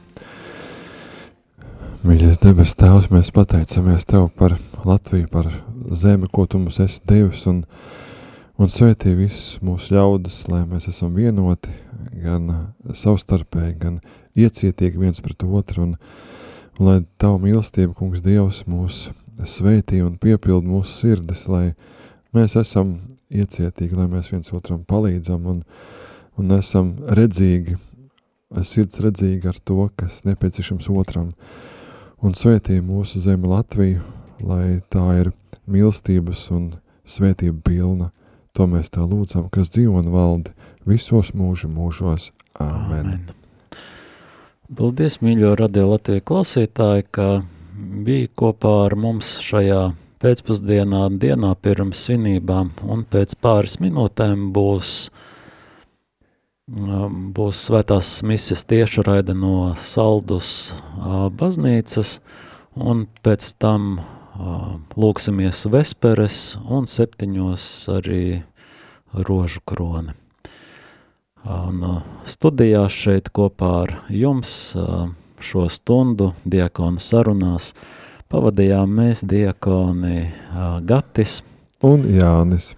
Mīļais 2.03 2.43
debes 2.43 2.74
Tēvs, 2.76 3.09
mēs 3.14 3.30
pateicamies 3.33 4.05
Tev 4.11 4.26
par 4.37 4.59
Latviju, 4.85 5.30
par 5.33 5.49
zemi, 5.91 6.28
ko 6.33 6.47
Tu 6.47 6.61
mums 6.61 6.78
esi 6.83 7.01
devis, 7.09 7.45
un, 7.51 7.62
un 8.61 8.70
svētī 8.72 9.14
visus 9.18 9.59
mūsu 9.64 9.97
ļaudis, 9.97 10.45
lai 10.53 10.62
mēs 10.68 10.89
esam 10.93 11.14
vienoti, 11.18 11.72
gan 12.22 12.51
savstarpēji, 12.87 13.78
gan 13.80 13.99
iecietīgi 14.39 15.01
viens 15.01 15.22
pret 15.24 15.45
otru, 15.47 15.89
un, 15.89 15.97
un 16.78 16.89
lai 16.89 17.01
Tavu 17.20 17.41
mīlestību, 17.43 17.95
kungs 17.99 18.22
Dievs, 18.24 18.64
mūs 18.70 19.09
svētī 19.49 20.03
un 20.05 20.16
piepild 20.20 20.66
mūsu 20.68 20.93
sirdis, 20.93 21.47
lai 21.49 21.72
mēs 22.37 22.57
esam 22.61 22.97
iecietīgi, 23.33 23.97
lai 23.97 24.09
mēs 24.12 24.30
viens 24.33 24.53
otram 24.55 24.83
palīdzam 24.89 25.47
un, 25.49 25.62
un 26.39 26.57
esam 26.59 26.95
redzīgi, 27.18 27.76
sirds 28.61 29.01
redzīgi 29.01 29.49
ar 29.49 29.59
to, 29.64 29.87
kas 29.97 30.22
nepieciešams 30.28 30.91
otram, 30.93 31.33
un 32.22 32.37
svētī 32.37 32.80
mūsu 32.85 33.22
zemi 33.24 33.49
Latviju, 33.51 34.03
lai 34.43 34.80
tā 34.93 35.07
ir 35.20 35.33
mīlestības 35.72 36.44
un 36.54 36.68
svētība 37.08 37.58
pilna. 37.64 38.10
To 38.52 38.66
mēs 38.68 38.92
tā 38.92 39.04
lūdzam, 39.08 39.48
kas 39.52 39.72
dzīvo 39.72 40.02
un 40.02 40.10
valda 40.12 40.52
visos 40.88 41.32
mūžu 41.32 41.70
mūžos. 41.72 42.30
Āmen. 42.60 43.24
Paldies, 44.76 45.18
mīļo 45.24 45.54
radio 45.56 45.86
Latviju 45.90 46.24
klausītāji, 46.28 47.06
ka 47.16 47.26
bija 48.04 48.28
kopā 48.36 48.72
ar 48.86 48.96
mums 49.00 49.38
šajā 49.44 49.82
pēcpusdienā, 50.22 51.06
dienā 51.18 51.54
pirms 51.64 52.04
svinībām, 52.06 52.70
un 52.86 53.02
pēc 53.08 53.34
pāris 53.42 53.78
minūtēm 53.82 54.50
būs 54.54 55.10
um, 56.70 57.32
būs 57.34 57.66
svētās 57.68 58.14
misijas 58.26 58.64
tiešraide 58.70 59.34
no 59.34 59.72
Saldus 59.76 60.72
uh, 60.72 61.26
baznīcas, 61.34 62.18
un 62.76 63.06
pēc 63.24 63.48
tam 63.60 63.96
lūksimies 64.99 65.66
vesperes, 65.72 66.57
un 66.66 66.88
septiņos 66.90 67.64
arī 67.99 68.24
rožu 69.12 69.62
kroni. 69.68 70.14
Un 71.43 71.82
uh, 71.82 72.03
studijā 72.28 72.84
šeit 72.93 73.32
kopā 73.34 73.72
ar 73.84 73.97
jums 74.14 74.76
šo 75.43 75.64
stundu 75.66 76.30
diakonu 76.47 77.03
sarunās 77.03 77.72
pavadījām 78.30 78.93
mēs 79.01 79.24
diakoni 79.26 80.28
Gatis 80.86 81.40
Un 81.82 82.05
Jānis. 82.07 82.76